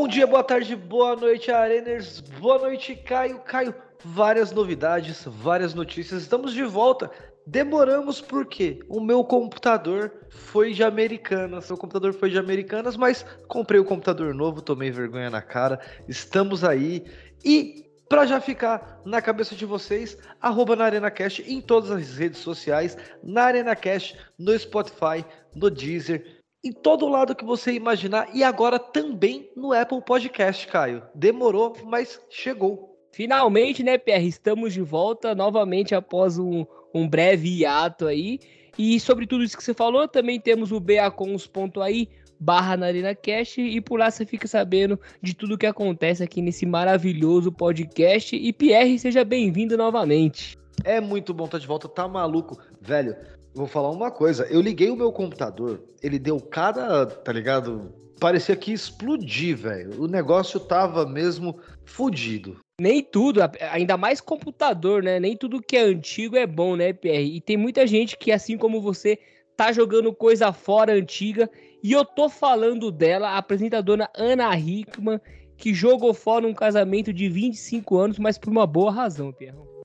[0.00, 2.20] Bom dia, boa tarde, boa noite, Areners.
[2.20, 3.40] Boa noite, Caio.
[3.40, 3.74] Caio,
[4.04, 6.22] várias novidades, várias notícias.
[6.22, 7.10] Estamos de volta.
[7.44, 11.68] Demoramos porque o meu computador foi de Americanas.
[11.68, 15.80] O computador foi de Americanas, mas comprei o um computador novo, tomei vergonha na cara.
[16.06, 17.04] Estamos aí.
[17.44, 22.38] E para já ficar na cabeça de vocês, arroba na ArenaCast em todas as redes
[22.38, 25.24] sociais, na ArenaCast, no Spotify,
[25.56, 31.02] no Deezer, em todo lado que você imaginar e agora também no Apple Podcast, Caio.
[31.14, 32.96] Demorou, mas chegou.
[33.12, 34.28] Finalmente, né, Pierre?
[34.28, 38.38] Estamos de volta novamente após um, um breve hiato aí.
[38.76, 42.08] E sobre tudo isso que você falou, também temos o BAcons.ai
[42.40, 46.64] barra Narina Cash e por lá você fica sabendo de tudo que acontece aqui nesse
[46.64, 48.36] maravilhoso podcast.
[48.36, 50.56] E Pierre, seja bem-vindo novamente.
[50.84, 52.56] É muito bom estar de volta, tá maluco?
[52.80, 53.16] Velho,
[53.54, 54.46] vou falar uma coisa.
[54.46, 57.92] Eu liguei o meu computador, ele deu cada, tá ligado?
[58.20, 60.02] Parecia que ia explodir, velho.
[60.02, 62.56] O negócio tava mesmo fudido.
[62.80, 63.40] Nem tudo,
[63.72, 65.18] ainda mais computador, né?
[65.18, 67.08] Nem tudo que é antigo é bom, né, PR?
[67.08, 69.18] E tem muita gente que, assim como você,
[69.56, 71.50] tá jogando coisa fora antiga.
[71.82, 75.20] E eu tô falando dela, a apresentadora Ana Hickman,
[75.56, 79.77] que jogou fora um casamento de 25 anos, mas por uma boa razão, Pierrão.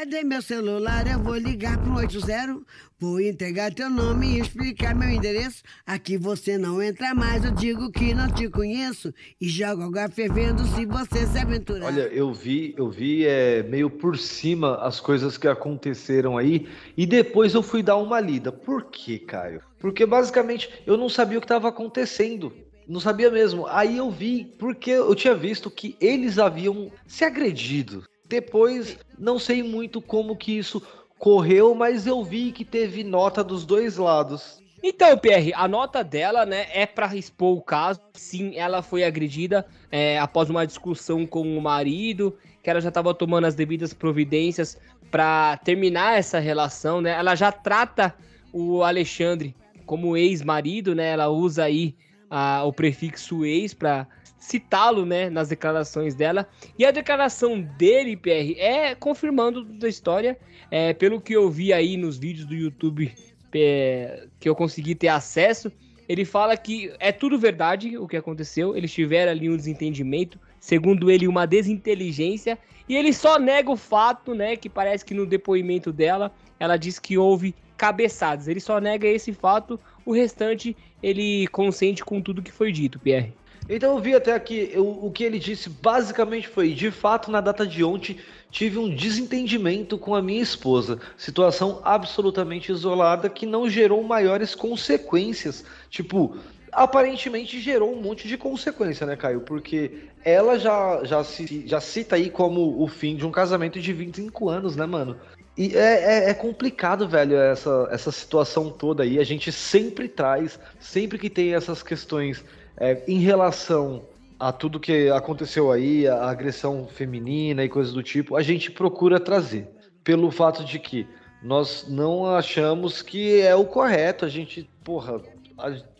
[0.00, 1.06] Cadê meu celular?
[1.06, 2.62] Eu vou ligar pro 80.
[2.98, 5.62] Vou entregar teu nome e explicar meu endereço.
[5.86, 9.12] Aqui você não entra mais, eu digo que não te conheço.
[9.38, 11.84] E jogo água fervendo se você se aventurar.
[11.84, 16.66] Olha, eu vi, eu vi é, meio por cima as coisas que aconteceram aí.
[16.96, 18.50] E depois eu fui dar uma lida.
[18.50, 19.60] Por quê, Caio?
[19.78, 22.50] Porque basicamente eu não sabia o que estava acontecendo.
[22.88, 23.66] Não sabia mesmo.
[23.66, 28.02] Aí eu vi, porque eu tinha visto que eles haviam se agredido.
[28.30, 30.80] Depois, não sei muito como que isso
[31.18, 34.62] correu, mas eu vi que teve nota dos dois lados.
[34.80, 38.00] Então, Pierre, a nota dela, né, é para expor o caso.
[38.14, 43.12] Sim, ela foi agredida é, após uma discussão com o marido, que ela já estava
[43.12, 44.78] tomando as devidas providências
[45.10, 47.10] para terminar essa relação, né?
[47.10, 48.14] Ela já trata
[48.52, 51.08] o Alexandre como ex-marido, né?
[51.10, 51.96] Ela usa aí
[52.30, 54.06] a, o prefixo ex para
[54.40, 56.48] citá-lo, né, nas declarações dela.
[56.78, 60.36] E a declaração dele, PR, é confirmando da história,
[60.70, 63.12] é, pelo que eu vi aí nos vídeos do YouTube
[63.54, 65.70] é, que eu consegui ter acesso,
[66.08, 71.10] ele fala que é tudo verdade o que aconteceu, eles tiveram ali um desentendimento, segundo
[71.10, 72.58] ele, uma desinteligência,
[72.88, 76.98] e ele só nega o fato, né, que parece que no depoimento dela, ela diz
[76.98, 78.48] que houve cabeçadas.
[78.48, 83.32] Ele só nega esse fato, o restante ele consente com tudo que foi dito, Pierre.
[83.72, 87.40] Então eu vi até aqui, eu, o que ele disse basicamente foi: de fato, na
[87.40, 88.18] data de ontem,
[88.50, 90.98] tive um desentendimento com a minha esposa.
[91.16, 95.64] Situação absolutamente isolada que não gerou maiores consequências.
[95.88, 96.36] Tipo,
[96.72, 99.42] aparentemente gerou um monte de consequência, né, Caio?
[99.42, 103.92] Porque ela já, já, se, já cita aí como o fim de um casamento de
[103.92, 105.16] 25 anos, né, mano?
[105.56, 109.18] E é, é, é, complicado, velho, essa, essa situação toda aí.
[109.18, 112.44] A gente sempre traz, sempre que tem essas questões
[112.76, 114.02] é, em relação
[114.38, 119.20] a tudo que aconteceu aí, a agressão feminina e coisas do tipo, a gente procura
[119.20, 119.68] trazer.
[120.02, 121.06] Pelo fato de que
[121.42, 124.24] nós não achamos que é o correto.
[124.24, 125.20] A gente, porra,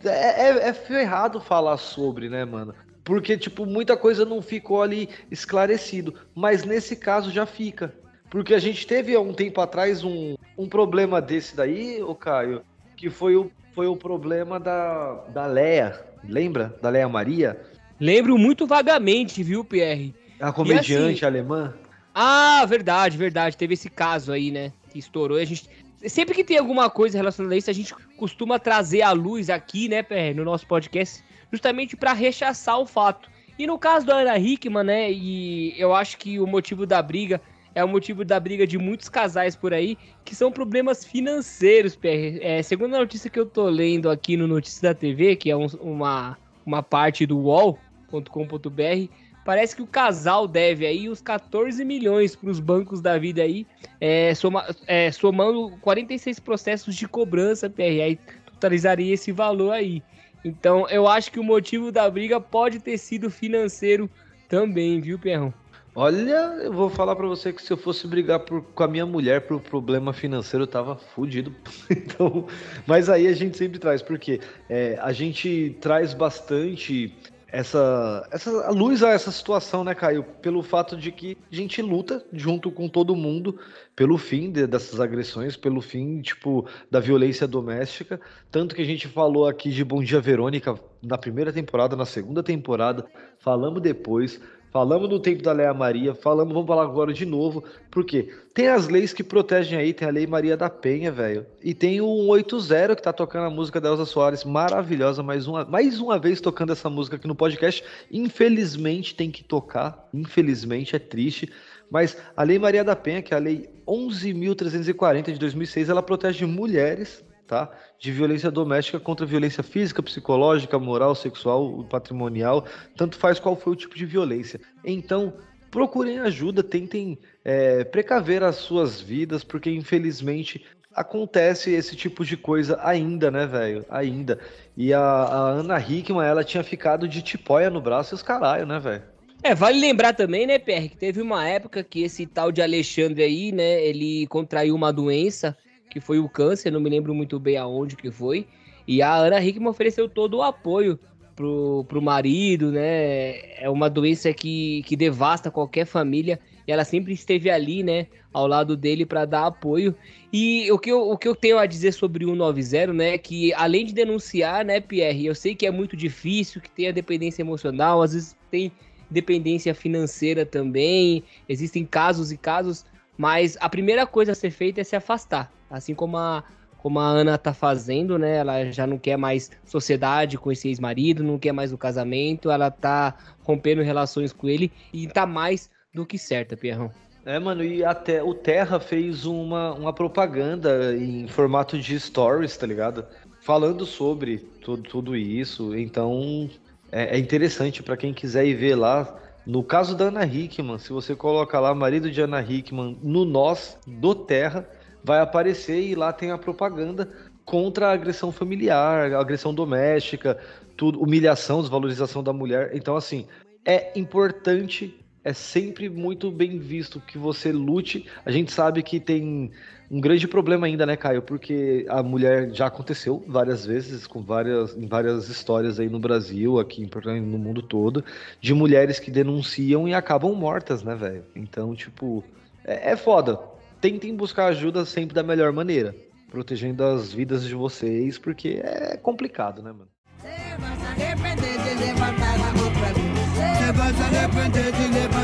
[0.04, 2.74] é, é, é ferrado falar sobre, né, mano?
[3.04, 6.14] Porque, tipo, muita coisa não ficou ali esclarecido.
[6.34, 7.92] Mas nesse caso já fica.
[8.30, 12.62] Porque a gente teve há um tempo atrás um, um problema desse daí, o Caio,
[12.96, 17.60] que foi o, foi o problema da, da Leia, Lembra da Leia Maria?
[17.98, 20.14] Lembro muito vagamente, viu, Pierre?
[20.40, 21.74] A comediante assim, alemã?
[22.14, 23.56] Ah, verdade, verdade.
[23.56, 24.72] Teve esse caso aí, né?
[24.90, 25.38] Que estourou.
[25.38, 25.68] E a gente.
[26.06, 29.86] Sempre que tem alguma coisa relacionada a isso, a gente costuma trazer à luz aqui,
[29.86, 31.22] né, Pierre, no nosso podcast,
[31.52, 33.28] justamente para rechaçar o fato.
[33.58, 37.38] E no caso da Ana Hickman, né, e eu acho que o motivo da briga
[37.74, 42.38] é o motivo da briga de muitos casais por aí, que são problemas financeiros, PR.
[42.40, 45.56] É, segundo a notícia que eu tô lendo aqui no Notícias da TV, que é
[45.56, 49.12] um, uma, uma parte do UOL.com.br,
[49.44, 53.66] parece que o casal deve aí uns 14 milhões para os bancos da vida aí,
[54.00, 58.02] é, soma, é, somando 46 processos de cobrança, PR.
[58.04, 60.02] Aí totalizaria esse valor aí.
[60.44, 64.10] Então eu acho que o motivo da briga pode ter sido financeiro
[64.48, 65.52] também, viu, Perrão?
[65.94, 69.04] Olha, eu vou falar para você que se eu fosse brigar por, com a minha
[69.04, 71.52] mulher por problema financeiro, eu tava fudido.
[71.90, 72.46] então,
[72.86, 77.12] mas aí a gente sempre traz, porque é, a gente traz bastante
[77.52, 80.22] essa, essa luz a essa situação, né, Caio?
[80.40, 83.58] Pelo fato de que a gente luta junto com todo mundo
[83.96, 88.20] pelo fim de, dessas agressões, pelo fim, tipo, da violência doméstica.
[88.50, 92.42] Tanto que a gente falou aqui de Bom Dia Verônica na primeira temporada, na segunda
[92.42, 93.04] temporada,
[93.38, 94.40] falamos depois.
[94.70, 98.86] Falamos no tempo da Leia Maria, falamos, vamos falar agora de novo, porque tem as
[98.86, 102.94] leis que protegem aí, tem a Lei Maria da Penha, velho, e tem o 180
[102.94, 106.70] que tá tocando a música da Elza Soares, maravilhosa, mais uma, mais uma vez tocando
[106.72, 107.82] essa música aqui no podcast.
[108.12, 111.50] Infelizmente tem que tocar, infelizmente é triste,
[111.90, 116.46] mas a Lei Maria da Penha, que é a Lei 11.340 de 2006, ela protege
[116.46, 117.68] mulheres tá?
[117.98, 122.64] De violência doméstica contra violência física, psicológica, moral, sexual, patrimonial,
[122.96, 124.60] tanto faz qual foi o tipo de violência.
[124.84, 125.34] Então,
[125.68, 130.64] procurem ajuda, tentem é, precaver as suas vidas, porque infelizmente
[130.94, 133.84] acontece esse tipo de coisa ainda, né, velho?
[133.90, 134.38] Ainda.
[134.76, 138.64] E a, a, Ana Hickman, ela tinha ficado de tipóia no braço e os caralho,
[138.64, 139.02] né, velho?
[139.42, 143.24] É, vale lembrar também, né, PR, que teve uma época que esse tal de Alexandre
[143.24, 145.56] aí, né, ele contraiu uma doença
[145.90, 148.46] que foi o câncer, não me lembro muito bem aonde que foi.
[148.86, 150.98] E a Ana Hickman ofereceu todo o apoio
[151.36, 153.62] pro, pro marido, né?
[153.62, 156.38] É uma doença que, que devasta qualquer família.
[156.66, 158.06] E ela sempre esteve ali, né?
[158.32, 159.94] Ao lado dele para dar apoio.
[160.32, 163.18] E o que, eu, o que eu tenho a dizer sobre o 90, né?
[163.18, 165.26] Que além de denunciar, né, Pierre?
[165.26, 168.70] Eu sei que é muito difícil, que tem a dependência emocional, às vezes tem
[169.10, 171.24] dependência financeira também.
[171.48, 172.84] Existem casos e casos.
[173.16, 175.52] Mas a primeira coisa a ser feita é se afastar.
[175.70, 176.42] Assim como a,
[176.78, 178.36] como a Ana tá fazendo, né?
[178.36, 182.70] Ela já não quer mais sociedade com esse ex-marido, não quer mais o casamento, ela
[182.70, 186.90] tá rompendo relações com ele e tá mais do que certa, Pierrão.
[187.24, 192.66] É, mano, e até o Terra fez uma, uma propaganda em formato de stories, tá
[192.66, 193.04] ligado?
[193.42, 195.76] Falando sobre tudo, tudo isso.
[195.76, 196.48] Então,
[196.90, 199.18] é, é interessante para quem quiser ir ver lá.
[199.46, 203.78] No caso da Ana Hickman, se você colocar lá marido de Ana Hickman no Nós
[203.86, 204.66] do Terra,
[205.02, 207.08] vai aparecer e lá tem a propaganda
[207.44, 210.38] contra a agressão familiar, a agressão doméstica,
[210.76, 212.70] tudo, humilhação, desvalorização da mulher.
[212.74, 213.26] Então, assim,
[213.64, 214.94] é importante,
[215.24, 218.06] é sempre muito bem visto que você lute.
[218.24, 219.50] A gente sabe que tem
[219.90, 221.22] um grande problema ainda, né, Caio?
[221.22, 226.60] Porque a mulher já aconteceu várias vezes, com várias, em várias histórias aí no Brasil,
[226.60, 228.04] aqui no mundo todo,
[228.40, 231.24] de mulheres que denunciam e acabam mortas, né, velho?
[231.34, 232.22] Então, tipo,
[232.64, 233.40] é, é foda
[233.80, 235.94] tentem buscar ajuda sempre da melhor maneira,
[236.30, 239.88] protegendo as vidas de vocês, porque é complicado, né, mano?
[240.18, 240.28] Você
[240.58, 243.10] vai se arrepender de levantar a mão pra mim.
[243.34, 245.19] Você vai se arrepender de levantar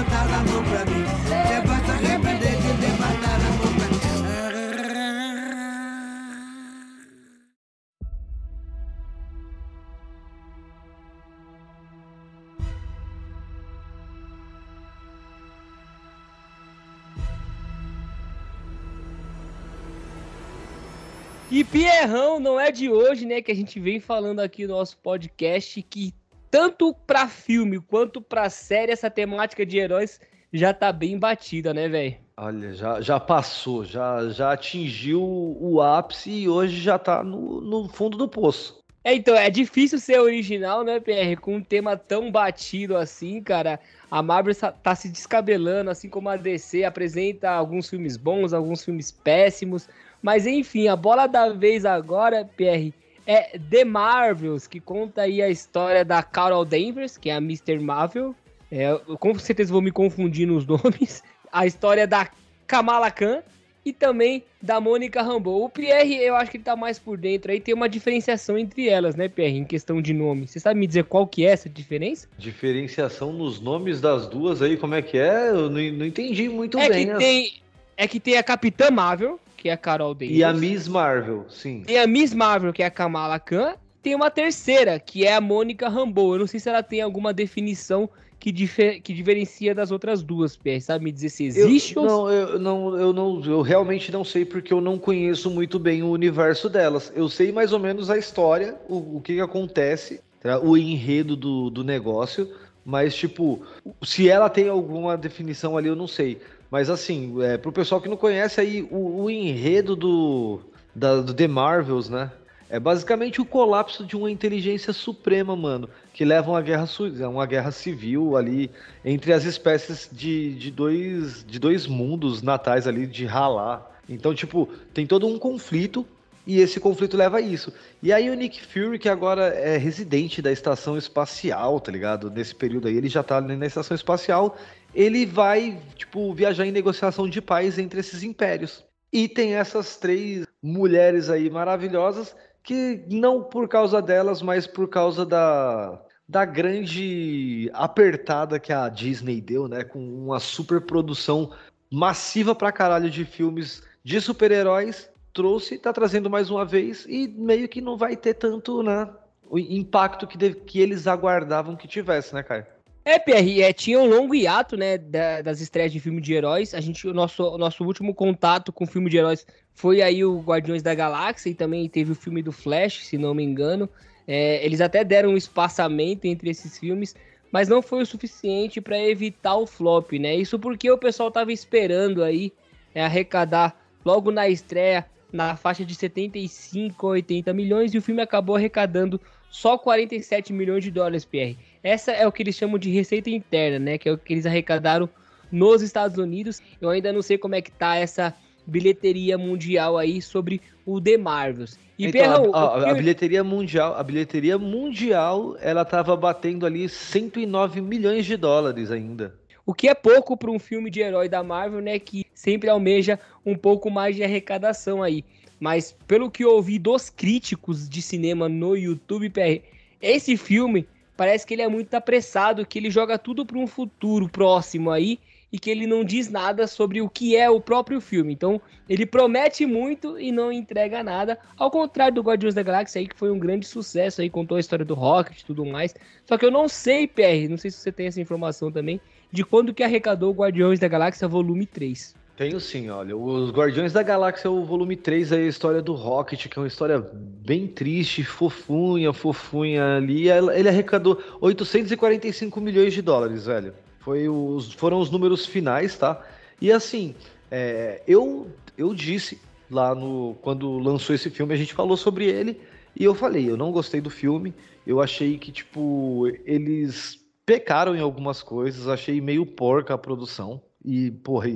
[21.49, 24.99] E Pierrão, não é de hoje, né, que a gente vem falando aqui no nosso
[24.99, 26.13] podcast que
[26.51, 30.21] tanto para filme quanto para série essa temática de heróis
[30.53, 32.17] já tá bem batida, né, velho?
[32.37, 37.89] Olha, já, já passou, já, já atingiu o ápice e hoje já tá no, no
[37.89, 38.83] fundo do poço.
[39.05, 41.41] É, então, é difícil ser original, né, PR?
[41.41, 43.79] Com um tema tão batido assim, cara.
[44.11, 49.13] A Marvel tá se descabelando, assim como a DC apresenta alguns filmes bons, alguns filmes
[49.13, 49.89] péssimos.
[50.23, 52.95] Mas enfim, a bola da vez agora, Pierre,
[53.27, 57.79] é The Marvels, que conta aí a história da Carol Danvers, que é a Mr.
[57.81, 58.35] Marvel.
[58.71, 61.23] É, eu com certeza vou me confundir nos nomes.
[61.53, 62.29] A história da
[62.67, 63.43] Kamala Khan
[63.87, 65.65] e também da Mônica Rambeau.
[65.65, 68.89] O Pierre, eu acho que ele tá mais por dentro aí, tem uma diferenciação entre
[68.89, 70.49] elas, né, Pierre, em questão de nome.
[70.49, 72.29] Você sabe me dizer qual que é essa diferença?
[72.37, 75.51] Diferenciação nos nomes das duas aí, como é que é?
[75.51, 77.07] Eu não, não entendi muito é bem.
[77.07, 77.53] Que tem,
[77.97, 80.39] é que tem a Capitã Marvel, que é a Carol Danvers.
[80.39, 81.83] E a Miss Marvel, sim.
[81.87, 83.75] Tem a Miss Marvel, que é a Kamala Khan.
[84.03, 86.35] Tem uma terceira, que é a Mônica Rambeau.
[86.35, 90.57] Eu não sei se ela tem alguma definição que, difer que diferencia das outras duas,
[90.57, 90.81] PR.
[90.81, 92.09] Sabe me dizer se existe eu, ou...
[92.09, 96.03] Não, eu não, eu não, eu realmente não sei porque eu não conheço muito bem
[96.03, 97.13] o universo delas.
[97.17, 100.61] Eu sei mais ou menos a história, o, o que, que acontece, tá?
[100.61, 102.49] o enredo do, do negócio,
[102.85, 103.63] mas tipo,
[104.03, 106.39] se ela tem alguma definição ali, eu não sei.
[106.71, 110.61] Mas assim, é, pro pessoal que não conhece aí, o, o enredo do,
[110.95, 112.31] da, do The Marvels, né?
[112.69, 116.89] É basicamente o colapso de uma inteligência suprema, mano, que leva a uma guerra,
[117.31, 118.71] uma guerra civil ali
[119.05, 123.89] entre as espécies de, de, dois, de dois mundos natais ali de ralar.
[124.09, 126.05] Então, tipo, tem todo um conflito
[126.47, 127.73] E esse conflito leva a isso.
[128.01, 132.31] E aí o Nick Fury, que agora é residente da estação espacial, tá ligado?
[132.31, 134.57] Nesse período aí, ele já tá na estação espacial.
[134.95, 138.85] Ele vai, tipo, viajar em negociação de paz entre esses impérios.
[139.13, 145.25] E tem essas três mulheres aí maravilhosas que não por causa delas, mas por causa
[145.25, 149.85] da, da grande apertada que a Disney deu, né?
[149.85, 151.53] Com uma super produção
[151.91, 157.69] massiva pra caralho de filmes de super-heróis trouxe, está trazendo mais uma vez e meio
[157.69, 159.07] que não vai ter tanto, né,
[159.49, 162.67] o impacto que, que eles aguardavam que tivesse, né, Caio?
[163.09, 166.75] É, Pierre, é, tinha um longo hiato, né, da, das estreias de filme de heróis.
[166.75, 170.41] A gente, o nosso, o nosso último contato com filme de heróis foi aí o
[170.41, 173.89] Guardiões da Galáxia e também teve o filme do Flash, se não me engano.
[174.27, 177.15] É, eles até deram um espaçamento entre esses filmes,
[177.53, 180.35] mas não foi o suficiente para evitar o flop, né?
[180.35, 182.53] Isso porque o pessoal tava esperando aí
[182.93, 188.21] é, arrecadar logo na estreia na faixa de 75 a 80 milhões e o filme
[188.21, 191.57] acabou arrecadando só 47 milhões de dólares, PR.
[191.83, 193.99] Essa é o que eles chamam de receita interna, né?
[193.99, 195.09] Que é o que eles arrecadaram
[195.51, 196.61] nos Estados Unidos.
[196.81, 198.35] Eu ainda não sei como é que tá essa
[198.67, 201.79] bilheteria mundial aí sobre o The Marvels.
[201.99, 207.81] E então, a, a, a, bilheteria mundial, a bilheteria mundial, ela tava batendo ali 109
[207.81, 209.35] milhões de dólares ainda.
[209.65, 211.99] O que é pouco para um filme de herói da Marvel, né?
[211.99, 215.25] Que sempre almeja um pouco mais de arrecadação aí.
[215.59, 219.63] Mas pelo que eu ouvi dos críticos de cinema no YouTube, PR,
[220.01, 224.29] esse filme parece que ele é muito apressado, que ele joga tudo para um futuro
[224.29, 225.19] próximo aí
[225.53, 228.33] e que ele não diz nada sobre o que é o próprio filme.
[228.33, 233.09] Então, ele promete muito e não entrega nada, ao contrário do Guardiões da Galáxia aí
[233.09, 235.95] que foi um grande sucesso aí, contou a história do Rocket e tudo mais.
[236.25, 239.45] Só que eu não sei, PR, não sei se você tem essa informação também, de
[239.45, 242.15] quando que arrecadou Guardiões da Galáxia volume 3.
[242.37, 243.17] Tenho sim, olha.
[243.17, 246.69] Os Guardiões da Galáxia, o volume 3 é a história do Rocket, que é uma
[246.69, 250.29] história bem triste, fofunha, fofunha ali.
[250.29, 253.73] Ele arrecadou 845 milhões de dólares, velho.
[254.01, 256.23] Foi os, foram os números finais, tá?
[256.61, 257.15] E assim,
[257.51, 259.41] é, eu, eu disse
[259.71, 260.37] lá no.
[260.43, 262.61] Quando lançou esse filme, a gente falou sobre ele.
[262.95, 264.55] E eu falei, eu não gostei do filme.
[264.87, 270.61] Eu achei que, tipo, eles pecaram em algumas coisas, achei meio porca a produção.
[270.85, 271.49] E, porra,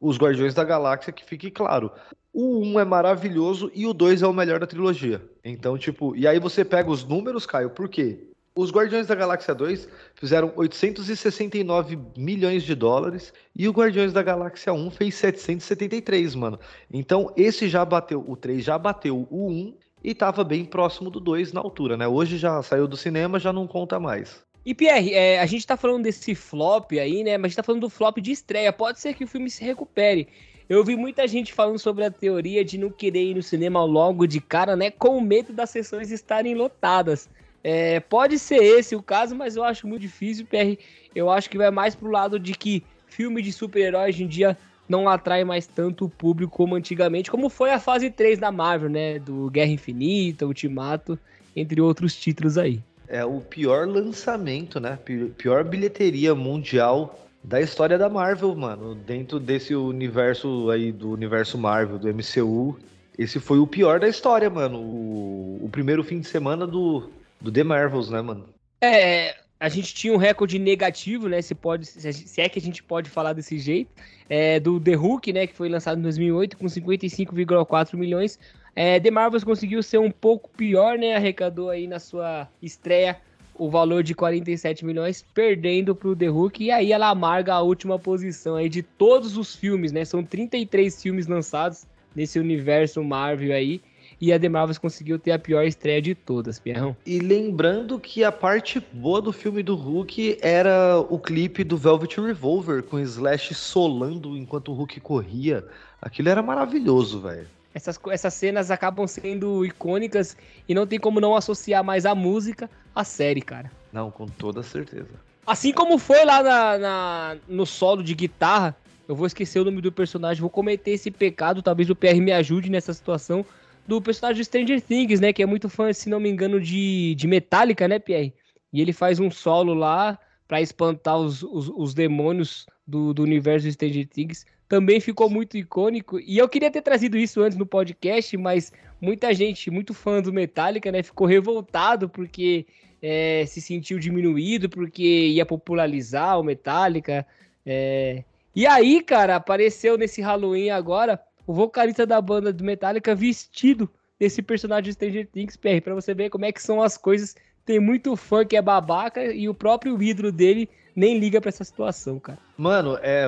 [0.00, 1.90] os Guardiões da Galáxia, que fique claro.
[2.32, 5.22] O 1 é maravilhoso e o 2 é o melhor da trilogia.
[5.44, 8.28] Então, tipo, e aí você pega os números, Caio, por quê?
[8.54, 14.72] Os Guardiões da Galáxia 2 fizeram 869 milhões de dólares e o Guardiões da Galáxia
[14.72, 16.58] 1 fez 773, mano.
[16.90, 21.20] Então, esse já bateu, o 3 já bateu o 1 e tava bem próximo do
[21.20, 22.08] 2 na altura, né?
[22.08, 24.45] Hoje já saiu do cinema, já não conta mais.
[24.66, 27.38] E Pierre, é, a gente tá falando desse flop aí, né?
[27.38, 28.72] Mas a gente tá falando do flop de estreia.
[28.72, 30.26] Pode ser que o filme se recupere.
[30.68, 34.26] Eu vi muita gente falando sobre a teoria de não querer ir no cinema logo
[34.26, 34.90] de cara, né?
[34.90, 37.28] Com medo das sessões estarem lotadas.
[37.62, 40.80] É, pode ser esse o caso, mas eu acho muito difícil, Pierre.
[41.14, 44.58] Eu acho que vai mais pro lado de que filme de super-herói hoje em dia
[44.88, 48.90] não atrai mais tanto o público como antigamente, como foi a fase 3 da Marvel,
[48.90, 49.20] né?
[49.20, 51.16] Do Guerra Infinita, Ultimato,
[51.54, 54.98] entre outros títulos aí é o pior lançamento, né?
[55.36, 58.94] Pior bilheteria mundial da história da Marvel, mano.
[58.94, 62.78] Dentro desse universo aí, do universo Marvel, do MCU,
[63.18, 64.78] esse foi o pior da história, mano.
[64.78, 67.08] O, o primeiro fim de semana do,
[67.40, 68.48] do The Marvels, né, mano?
[68.80, 71.40] É, a gente tinha um recorde negativo, né?
[71.40, 73.90] Se, pode, se é que a gente pode falar desse jeito,
[74.28, 75.46] é, do The Hulk, né?
[75.46, 78.38] Que foi lançado em 2008 com 55,4 milhões.
[78.76, 81.16] É, The Marvels conseguiu ser um pouco pior, né?
[81.16, 83.16] Arrecadou aí na sua estreia
[83.54, 86.62] o valor de 47 milhões, perdendo para o The Hulk.
[86.62, 90.04] E aí ela amarga a última posição aí de todos os filmes, né?
[90.04, 93.80] São 33 filmes lançados nesse universo Marvel aí.
[94.20, 96.94] E a The Marvels conseguiu ter a pior estreia de todas, Pierrão.
[97.06, 102.20] E lembrando que a parte boa do filme do Hulk era o clipe do Velvet
[102.20, 105.64] Revolver, com o Slash solando enquanto o Hulk corria.
[106.00, 110.34] Aquilo era maravilhoso, velho essas, essas cenas acabam sendo icônicas
[110.66, 113.70] e não tem como não associar mais a música à série, cara.
[113.92, 115.10] Não, com toda certeza.
[115.46, 118.74] Assim como foi lá na, na, no solo de guitarra,
[119.06, 122.32] eu vou esquecer o nome do personagem, vou cometer esse pecado, talvez o PR me
[122.32, 123.44] ajude nessa situação,
[123.86, 127.14] do personagem de Stranger Things, né, que é muito fã, se não me engano, de,
[127.14, 128.32] de Metallica, né, PR?
[128.72, 130.18] E ele faz um solo lá
[130.48, 135.56] para espantar os, os, os demônios do, do universo de Stranger Things também ficou muito
[135.56, 136.18] icônico.
[136.20, 140.32] E eu queria ter trazido isso antes no podcast, mas muita gente, muito fã do
[140.32, 142.66] Metallica, né, ficou revoltado porque
[143.00, 147.26] é, se sentiu diminuído, porque ia popularizar o Metallica.
[147.64, 148.24] É...
[148.54, 154.42] E aí, cara, apareceu nesse Halloween agora o vocalista da banda do Metallica vestido desse
[154.42, 157.36] personagem de Stranger Things, PR, pra você ver como é que são as coisas.
[157.66, 161.62] Tem muito fã que é babaca e o próprio ídolo dele nem liga para essa
[161.62, 162.38] situação, cara.
[162.56, 163.26] Mano, é.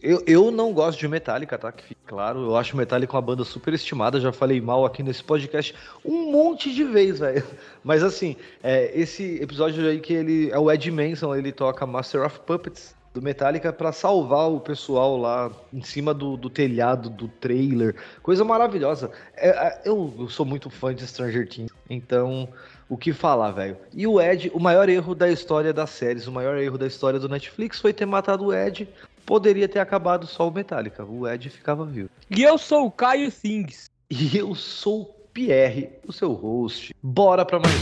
[0.00, 1.72] Eu, eu não gosto de Metallica, tá?
[1.72, 2.44] Que fique claro.
[2.44, 4.20] Eu acho Metallica uma banda super estimada.
[4.20, 5.74] Já falei mal aqui nesse podcast
[6.04, 7.42] um monte de vezes, velho.
[7.82, 10.50] Mas assim, é, esse episódio aí que ele.
[10.50, 15.16] É o Ed Manson, ele toca Master of Puppets do Metallica para salvar o pessoal
[15.16, 17.94] lá em cima do, do telhado do trailer.
[18.22, 19.10] Coisa maravilhosa.
[19.36, 22.48] É, é, eu, eu, sou muito fã de Stranger Things, então
[22.92, 23.78] o que falar, velho.
[23.94, 27.18] E o Ed, o maior erro da história das séries, o maior erro da história
[27.18, 28.86] do Netflix foi ter matado o Ed.
[29.24, 31.02] Poderia ter acabado só o Metallica.
[31.02, 32.10] O Ed ficava vivo.
[32.28, 33.90] E eu sou o Caio Things.
[34.10, 36.94] E eu sou o Pierre, o seu host.
[37.02, 37.74] Bora pra mais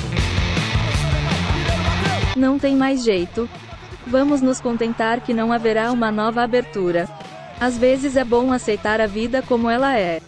[2.37, 2.39] um.
[2.39, 3.51] Não tem mais jeito.
[4.07, 7.09] Vamos nos contentar que não haverá uma nova abertura.
[7.59, 10.21] Às vezes é bom aceitar a vida como ela é.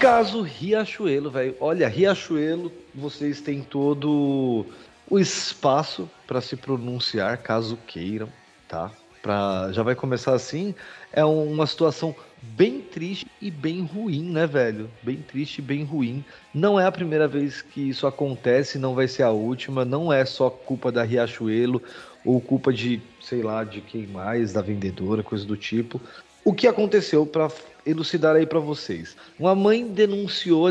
[0.00, 1.56] Caso Riachuelo, velho.
[1.58, 4.64] Olha, Riachuelo, vocês têm todo
[5.10, 8.28] o espaço para se pronunciar, caso queiram,
[8.68, 8.92] tá?
[9.20, 10.72] Pra, já vai começar assim.
[11.12, 14.88] É uma situação bem triste e bem ruim, né, velho?
[15.02, 16.24] Bem triste e bem ruim.
[16.54, 19.84] Não é a primeira vez que isso acontece, não vai ser a última.
[19.84, 21.82] Não é só culpa da Riachuelo
[22.24, 26.00] ou culpa de, sei lá, de quem mais, da vendedora, coisa do tipo.
[26.48, 27.50] O que aconteceu para
[27.84, 29.14] elucidar aí para vocês?
[29.38, 30.70] Uma mãe denunciou a,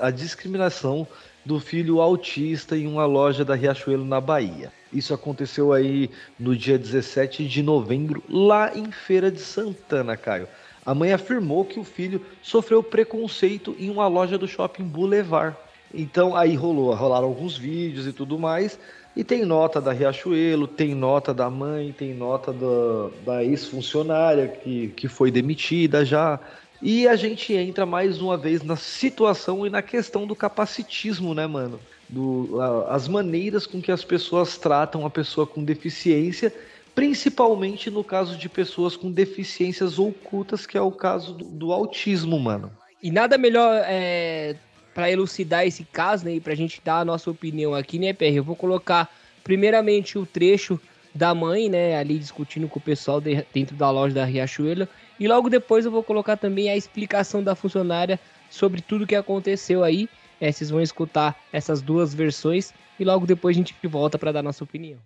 [0.00, 1.04] a discriminação
[1.44, 4.72] do filho autista em uma loja da Riachuelo na Bahia.
[4.92, 6.08] Isso aconteceu aí
[6.38, 10.46] no dia 17 de novembro, lá em Feira de Santana, Caio.
[10.86, 15.56] A mãe afirmou que o filho sofreu preconceito em uma loja do shopping Boulevard.
[15.92, 18.78] Então aí rolou, rolaram alguns vídeos e tudo mais.
[19.16, 24.88] E tem nota da Riachuelo, tem nota da mãe, tem nota da, da ex-funcionária que,
[24.88, 26.40] que foi demitida já.
[26.82, 31.46] E a gente entra mais uma vez na situação e na questão do capacitismo, né,
[31.46, 31.78] mano?
[32.08, 36.52] Do, as maneiras com que as pessoas tratam a pessoa com deficiência
[36.94, 42.38] principalmente no caso de pessoas com deficiências ocultas, que é o caso do, do autismo,
[42.38, 42.70] mano.
[43.02, 44.56] E nada melhor é,
[44.94, 48.36] para elucidar esse caso, né, e pra gente dar a nossa opinião aqui, né, PR?
[48.36, 49.10] Eu vou colocar
[49.42, 50.80] primeiramente o trecho
[51.14, 55.28] da mãe, né, ali discutindo com o pessoal de, dentro da loja da Riachuelo, e
[55.28, 58.18] logo depois eu vou colocar também a explicação da funcionária
[58.50, 60.08] sobre tudo que aconteceu aí.
[60.40, 64.42] É, vocês vão escutar essas duas versões e logo depois a gente volta para dar
[64.42, 64.98] nossa opinião.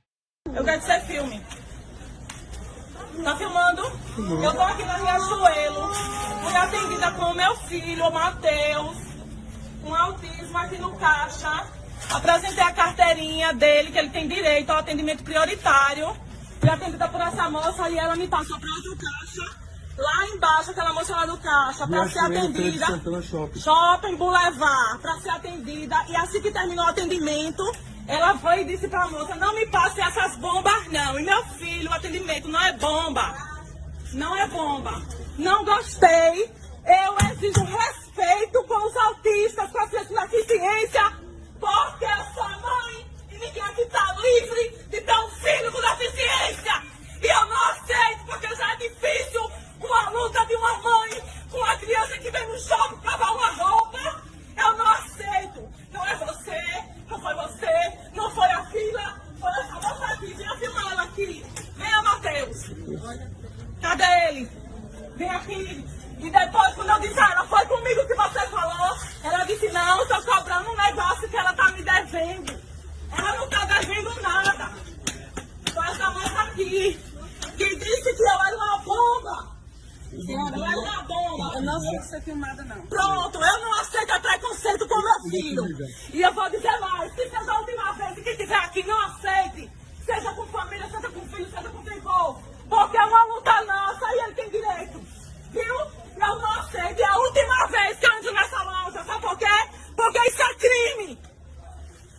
[0.54, 1.40] Eu quero ser filme.
[3.22, 3.82] Tá filmando?
[4.16, 4.42] Uhum.
[4.42, 5.94] Eu tô aqui na Riachuelo.
[6.42, 9.07] Fui atendida com o meu filho, o Matheus,
[9.88, 11.66] com autismo aqui no caixa.
[12.10, 16.14] Apresentei a carteirinha dele, que ele tem direito ao atendimento prioritário.
[16.60, 19.58] Fui atendida por essa moça e ela me passou para outro caixa.
[19.96, 22.86] Lá embaixo, aquela moça lá do caixa, para ser atendida.
[23.22, 23.60] Shopping.
[23.60, 25.96] shopping Boulevard, para ser atendida.
[26.08, 27.64] E assim que terminou o atendimento,
[28.06, 31.18] ela foi e disse pra moça, não me passe essas bombas não.
[31.18, 33.34] E meu filho, o atendimento não é bomba.
[34.12, 35.02] Não é bomba.
[35.36, 36.57] Não gostei.
[36.88, 41.12] Eu exijo respeito com os autistas, com as pessoas com deficiência,
[41.60, 46.82] porque eu sou mãe e ninguém aqui tá livre de ter um filho com deficiência.
[47.20, 51.76] E eu não aceito, porque já é difícil uma luta de uma mãe com uma
[51.76, 54.22] criança que vem no shopping lavar uma roupa.
[54.56, 55.68] Eu não aceito.
[55.92, 60.32] Não é você, não foi você, não foi a fila, foi essa moça aqui.
[60.32, 61.44] Venha filmar ela aqui.
[61.76, 62.62] Venha, Matheus.
[63.82, 64.50] Cadê ele?
[65.16, 65.97] Vem aqui.
[66.20, 70.02] E depois, quando eu disse a ela, foi comigo que você falou, ela disse, não,
[70.02, 72.60] estou cobrando um negócio que ela tá me devendo.
[73.16, 74.70] Ela não tá devendo nada.
[75.72, 77.00] Foi essa moça aqui,
[77.56, 79.58] que disse que eu era uma bomba.
[80.10, 81.52] Senhora, eu era uma bomba.
[81.54, 82.86] Eu não aceito ser filmada, não.
[82.86, 85.64] Pronto, eu não aceito preconceito com meu filho.
[86.12, 89.00] E eu vou dizer mais, se seja a última vez que quem estiver aqui não
[89.02, 89.70] aceite,
[90.04, 94.06] seja com família, seja com filho, seja com quem for, porque é uma luta nossa
[94.14, 95.00] e ele tem direito.
[95.50, 95.97] Viu?
[96.20, 96.98] Eu não aceito.
[96.98, 99.46] E a última vez que eu entro nessa loja, sabe por quê?
[99.96, 101.18] Porque isso é crime.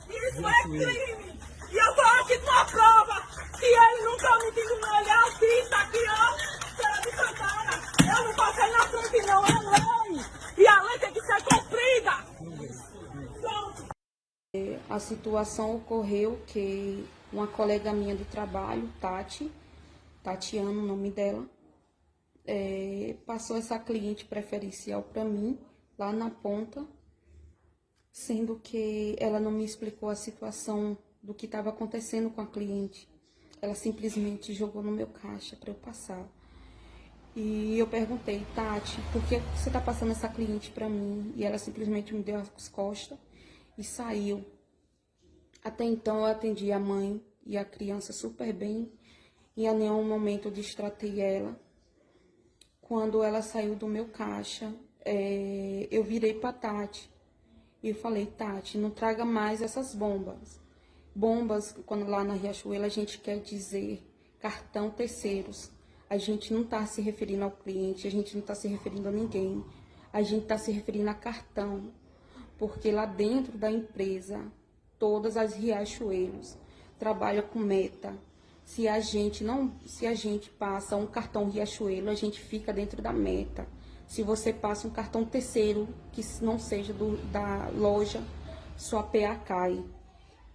[0.09, 1.39] Isso é crime.
[1.71, 3.21] E eu tô aqui com a prova
[3.59, 4.99] que ele não tá mentindo, não.
[4.99, 6.49] Ele é autista aqui, ó.
[8.17, 9.45] Eu não passei na frente, não.
[9.45, 10.25] É lei.
[10.57, 12.29] E a lei tem que ser cumprida.
[14.89, 19.51] A situação ocorreu que uma colega minha do trabalho, Tati,
[20.23, 21.45] Tatiana, o nome dela,
[22.45, 25.59] é, passou essa cliente preferencial para mim,
[25.97, 26.85] lá na ponta,
[28.11, 33.07] sendo que ela não me explicou a situação do que estava acontecendo com a cliente.
[33.61, 36.25] ela simplesmente jogou no meu caixa para eu passar.
[37.35, 41.33] E eu perguntei, Tati, por que você está passando essa cliente para mim?
[41.35, 43.17] E ela simplesmente me deu as costas
[43.77, 44.45] e saiu.
[45.63, 48.91] Até então eu atendi a mãe e a criança super bem
[49.55, 50.51] e a nenhum momento eu
[51.21, 51.59] ela.
[52.89, 54.73] Quando ela saiu do meu caixa,
[55.05, 57.07] é, eu virei para Tati
[57.83, 60.59] e falei, Tati, não traga mais essas bombas.
[61.13, 64.03] Bombas, quando lá na Riachuelo a gente quer dizer
[64.39, 65.69] cartão terceiros.
[66.09, 69.11] A gente não está se referindo ao cliente, a gente não está se referindo a
[69.11, 69.63] ninguém.
[70.11, 71.91] A gente está se referindo a cartão.
[72.57, 74.51] Porque lá dentro da empresa,
[74.97, 76.57] todas as Riachuelos
[76.97, 78.17] trabalham com meta.
[78.69, 83.01] Se a gente não, se a gente passa um cartão Riachuelo, a gente fica dentro
[83.01, 83.67] da meta.
[84.05, 88.21] Se você passa um cartão terceiro que não seja do, da loja,
[88.77, 89.83] sua PA cai.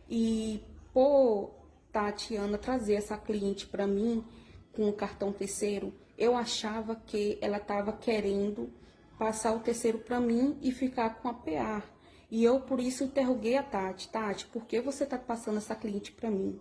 [0.08, 1.56] E por
[1.90, 4.24] Tatiana trazer essa cliente para mim
[4.72, 8.72] com o cartão terceiro, eu achava que ela estava querendo
[9.18, 11.82] passar o terceiro para mim e ficar com a PA.
[12.30, 16.12] E eu por isso interroguei a Tati, Tati, por que você está passando essa cliente
[16.12, 16.60] para mim?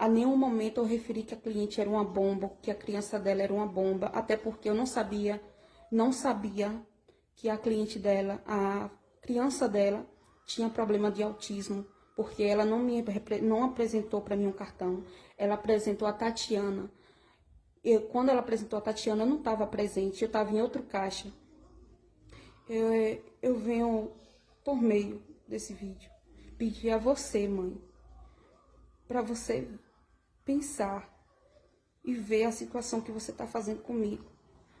[0.00, 3.42] A nenhum momento eu referi que a cliente era uma bomba, que a criança dela
[3.42, 5.38] era uma bomba, até porque eu não sabia
[5.90, 6.80] não sabia
[7.34, 8.88] que a cliente dela, a
[9.20, 10.06] criança dela,
[10.46, 11.84] tinha problema de autismo,
[12.14, 13.04] porque ela não me
[13.42, 15.04] não apresentou para mim um cartão.
[15.36, 16.90] Ela apresentou a Tatiana.
[17.82, 21.32] Eu, quando ela apresentou a Tatiana, eu não estava presente, eu estava em outro caixa.
[22.68, 24.12] Eu, eu venho,
[24.64, 26.10] por meio desse vídeo,
[26.56, 27.76] pedir a você, mãe,
[29.08, 29.68] para você
[30.50, 31.08] pensar
[32.04, 34.24] e ver a situação que você está fazendo comigo.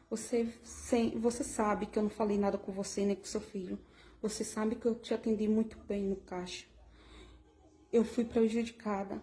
[0.08, 3.78] Você, sem, você sabe que eu não falei nada com você nem com seu filho.
[4.20, 6.66] Você sabe que eu te atendi muito bem no caixa.
[7.92, 9.22] Eu fui prejudicada.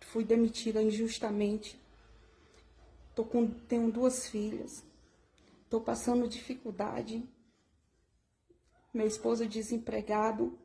[0.00, 1.80] Fui demitida injustamente.
[3.12, 4.84] Tô com, tenho duas filhas.
[5.68, 7.28] Tô passando dificuldade.
[8.94, 10.56] Meu esposo desempregado.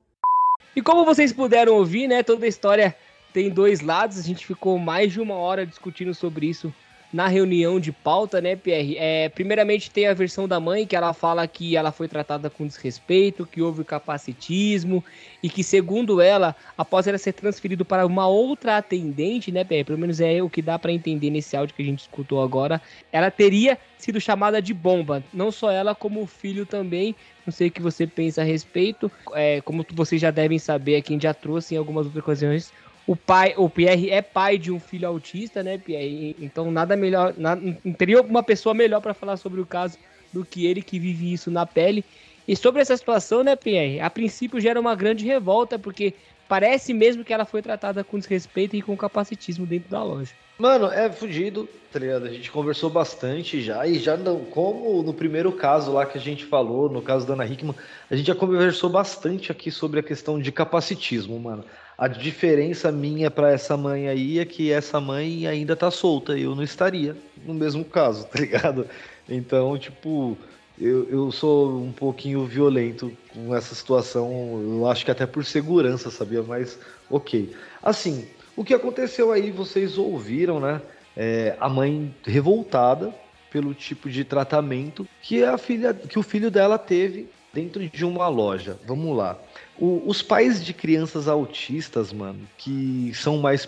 [0.75, 2.95] E como vocês puderam ouvir, né, toda a história
[3.37, 4.17] tem dois lados.
[4.17, 6.73] A gente ficou mais de uma hora discutindo sobre isso
[7.13, 8.97] na reunião de pauta, né, Pierre?
[8.97, 12.65] É, primeiramente tem a versão da mãe que ela fala que ela foi tratada com
[12.65, 15.03] desrespeito, que houve capacitismo
[15.41, 19.83] e que, segundo ela, após ela ser transferido para uma outra atendente, né, Pierre?
[19.83, 22.81] Pelo menos é o que dá para entender nesse áudio que a gente escutou agora.
[23.11, 27.15] Ela teria sido chamada de bomba, não só ela, como o filho também.
[27.45, 29.09] Não sei o que você pensa a respeito.
[29.33, 32.73] É, como vocês já devem saber, aqui a gente já trouxe em algumas outras ocasiões
[33.07, 36.35] o pai, o Pierre é pai de um filho autista, né, Pierre?
[36.39, 39.97] Então nada melhor, nada, não teria uma pessoa melhor para falar sobre o caso
[40.33, 42.03] do que ele que vive isso na pele.
[42.45, 44.01] E sobre essa situação, né, Pierre?
[44.01, 46.13] A princípio gera uma grande revolta porque
[46.49, 50.33] parece mesmo que ela foi tratada com desrespeito e com capacitismo dentro da loja.
[50.57, 52.25] Mano, é fugido, tá ligado?
[52.25, 56.21] A gente conversou bastante já, e já não, como no primeiro caso lá que a
[56.21, 57.75] gente falou, no caso da Ana Hickman,
[58.09, 61.63] a gente já conversou bastante aqui sobre a questão de capacitismo, mano.
[61.97, 66.53] A diferença minha para essa mãe aí é que essa mãe ainda tá solta, eu
[66.55, 68.87] não estaria no mesmo caso, tá ligado?
[69.27, 70.37] Então, tipo,
[70.79, 76.11] eu, eu sou um pouquinho violento com essa situação, eu acho que até por segurança,
[76.11, 76.43] sabia?
[76.43, 76.77] Mas,
[77.09, 77.55] ok.
[77.81, 80.81] Assim, o que aconteceu aí, vocês ouviram, né?
[81.15, 83.11] É, a mãe revoltada
[83.49, 87.27] pelo tipo de tratamento que a filha, que o filho dela teve
[87.57, 88.77] dentro de uma loja.
[88.85, 89.35] Vamos lá.
[89.79, 93.67] O, os pais de crianças autistas, mano, que são mais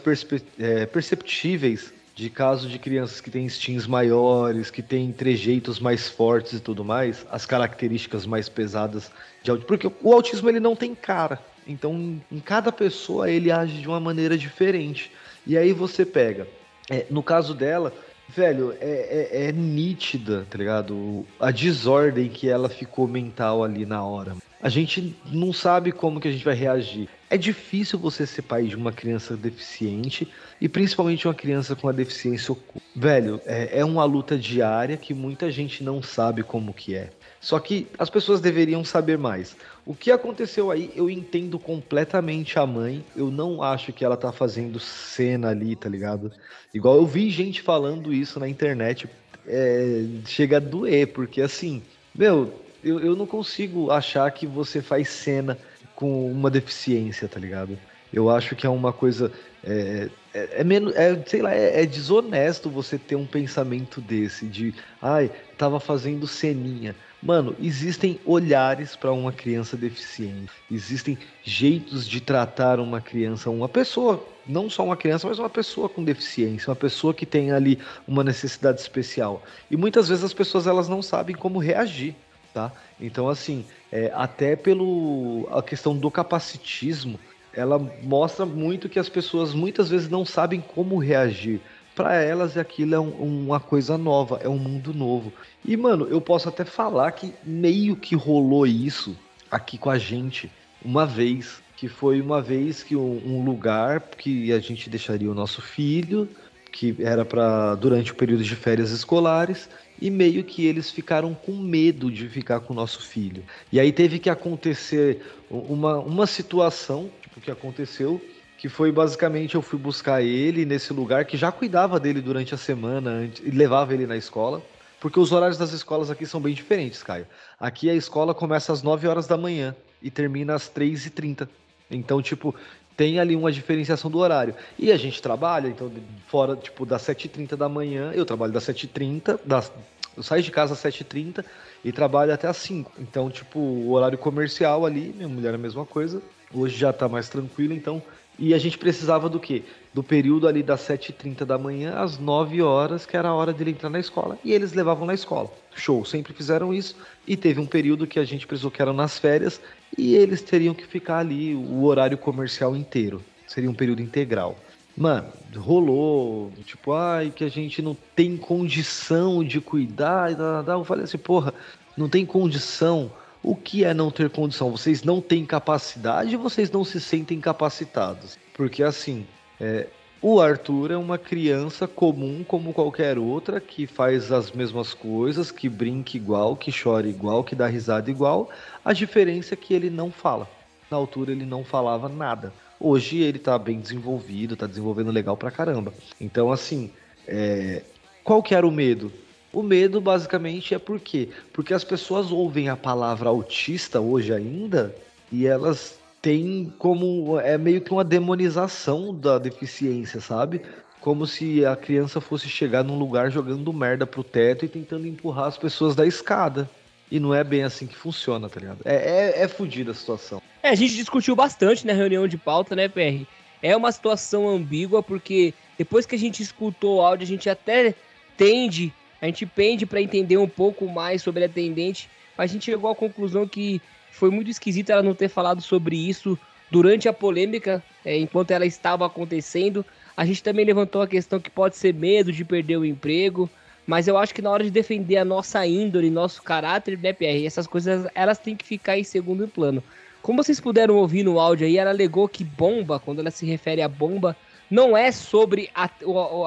[0.59, 6.53] é, perceptíveis de caso de crianças que têm instintos maiores, que têm trejeitos mais fortes
[6.53, 9.09] e tudo mais, as características mais pesadas
[9.41, 9.67] de autismo.
[9.67, 11.39] Porque o autismo ele não tem cara.
[11.65, 15.11] Então, em cada pessoa ele age de uma maneira diferente.
[15.47, 16.47] E aí você pega,
[16.91, 17.91] é, no caso dela,
[18.35, 21.25] velho, é, é, é, nítida, tá ligado?
[21.39, 26.27] A desordem que ela ficou mental ali na hora a gente não sabe como que
[26.27, 27.07] a gente vai reagir.
[27.29, 30.27] É difícil você ser pai de uma criança deficiente
[30.59, 32.85] e principalmente uma criança com uma deficiência oculta.
[32.95, 37.11] Velho, é, é uma luta diária que muita gente não sabe como que é.
[37.41, 39.55] Só que as pessoas deveriam saber mais.
[39.85, 43.03] O que aconteceu aí, eu entendo completamente a mãe.
[43.15, 46.31] Eu não acho que ela tá fazendo cena ali, tá ligado?
[46.73, 49.07] Igual eu vi gente falando isso na internet.
[49.47, 51.81] É, chega a doer, porque assim,
[52.13, 55.57] meu, eu, eu não consigo achar que você faz cena
[55.95, 57.77] com uma deficiência, tá ligado?
[58.11, 59.31] Eu acho que é uma coisa.
[59.63, 60.95] É, é, é menos.
[60.95, 66.27] É, sei lá, é, é, desonesto você ter um pensamento desse, de ai, tava fazendo
[66.27, 66.95] ceninha.
[67.21, 70.51] Mano, existem olhares para uma criança deficiente.
[70.71, 75.89] Existem jeitos de tratar uma criança, uma pessoa, não só uma criança, mas uma pessoa
[75.89, 77.77] com deficiência, uma pessoa que tem ali
[78.07, 79.43] uma necessidade especial.
[79.69, 82.15] E muitas vezes as pessoas elas não sabem como reagir,
[82.53, 82.71] tá?
[82.97, 87.19] Então assim, é, até pelo a questão do capacitismo,
[87.51, 91.61] ela mostra muito que as pessoas muitas vezes não sabem como reagir
[91.99, 95.33] para elas aquilo é um, uma coisa nova, é um mundo novo.
[95.65, 99.17] E, mano, eu posso até falar que meio que rolou isso
[99.51, 100.49] aqui com a gente
[100.81, 101.61] uma vez.
[101.75, 106.29] Que foi uma vez que um, um lugar que a gente deixaria o nosso filho,
[106.71, 109.69] que era para durante o período de férias escolares,
[110.01, 113.43] e meio que eles ficaram com medo de ficar com o nosso filho.
[113.73, 118.21] E aí teve que acontecer uma, uma situação, tipo, que aconteceu
[118.59, 122.57] que foi basicamente eu fui buscar ele nesse lugar que já cuidava dele durante a
[122.57, 124.61] semana e levava ele na escola.
[124.99, 127.25] Porque os horários das escolas aqui são bem diferentes, Caio.
[127.57, 131.47] Aqui a escola começa às 9 horas da manhã e termina às 3h30.
[131.89, 132.53] Então, tipo,
[132.97, 134.53] tem ali uma diferenciação do horário.
[134.77, 135.89] E a gente trabalha, então,
[136.27, 139.71] fora, tipo, das 7h30 da manhã, eu trabalho das 7h30, das,
[140.17, 141.45] eu saio de casa às 7h30
[141.85, 145.57] e trabalho até às 5 Então, tipo, o horário comercial ali, minha mulher é a
[145.57, 146.21] mesma coisa.
[146.53, 148.03] Hoje já tá mais tranquilo, então
[148.39, 149.63] e a gente precisava do quê?
[149.93, 153.71] Do período ali das 7h30 da manhã às 9 horas, que era a hora dele
[153.71, 154.39] entrar na escola.
[154.45, 155.51] E eles levavam na escola.
[155.75, 156.95] Show, sempre fizeram isso.
[157.27, 159.59] E teve um período que a gente precisou que eram nas férias.
[159.97, 163.21] E eles teriam que ficar ali o horário comercial inteiro.
[163.45, 164.57] Seria um período integral.
[164.95, 170.31] Mano, rolou, tipo, ai, que a gente não tem condição de cuidar.
[170.31, 171.53] Eu falei assim, porra,
[171.97, 174.71] não tem condição o que é não ter condição?
[174.71, 178.37] Vocês não têm capacidade vocês não se sentem capacitados?
[178.53, 179.25] Porque assim,
[179.59, 179.87] é,
[180.21, 185.69] o Arthur é uma criança comum como qualquer outra, que faz as mesmas coisas, que
[185.69, 188.49] brinca igual, que chora igual, que dá risada igual.
[188.83, 190.49] A diferença é que ele não fala.
[190.91, 192.51] Na altura ele não falava nada.
[192.77, 195.93] Hoje ele tá bem desenvolvido, tá desenvolvendo legal pra caramba.
[196.19, 196.91] Então, assim,
[197.25, 197.83] é...
[198.21, 199.11] qual que era o medo?
[199.51, 201.29] O medo basicamente é por quê?
[201.51, 204.95] Porque as pessoas ouvem a palavra autista hoje ainda
[205.31, 210.61] e elas têm como é meio que uma demonização da deficiência, sabe?
[211.01, 215.45] Como se a criança fosse chegar num lugar jogando merda pro teto e tentando empurrar
[215.45, 216.69] as pessoas da escada.
[217.11, 218.81] E não é bem assim que funciona, tá ligado?
[218.85, 220.41] É, é, é fodida a situação.
[220.61, 223.25] É, a gente discutiu bastante na reunião de pauta, né, PR?
[223.63, 227.95] É uma situação ambígua, porque depois que a gente escutou o áudio, a gente até
[228.37, 232.65] tende a gente pende para entender um pouco mais sobre a atendente, mas a gente
[232.65, 236.37] chegou à conclusão que foi muito esquisito ela não ter falado sobre isso
[236.71, 239.85] durante a polêmica, é, enquanto ela estava acontecendo.
[240.15, 243.49] A gente também levantou a questão que pode ser medo de perder o emprego,
[243.85, 247.45] mas eu acho que na hora de defender a nossa índole, nosso caráter, né, PR,
[247.45, 249.83] essas coisas elas têm que ficar em segundo plano.
[250.21, 253.81] Como vocês puderam ouvir no áudio aí, ela alegou que bomba, quando ela se refere
[253.81, 254.35] a bomba,
[254.69, 255.89] não é sobre a,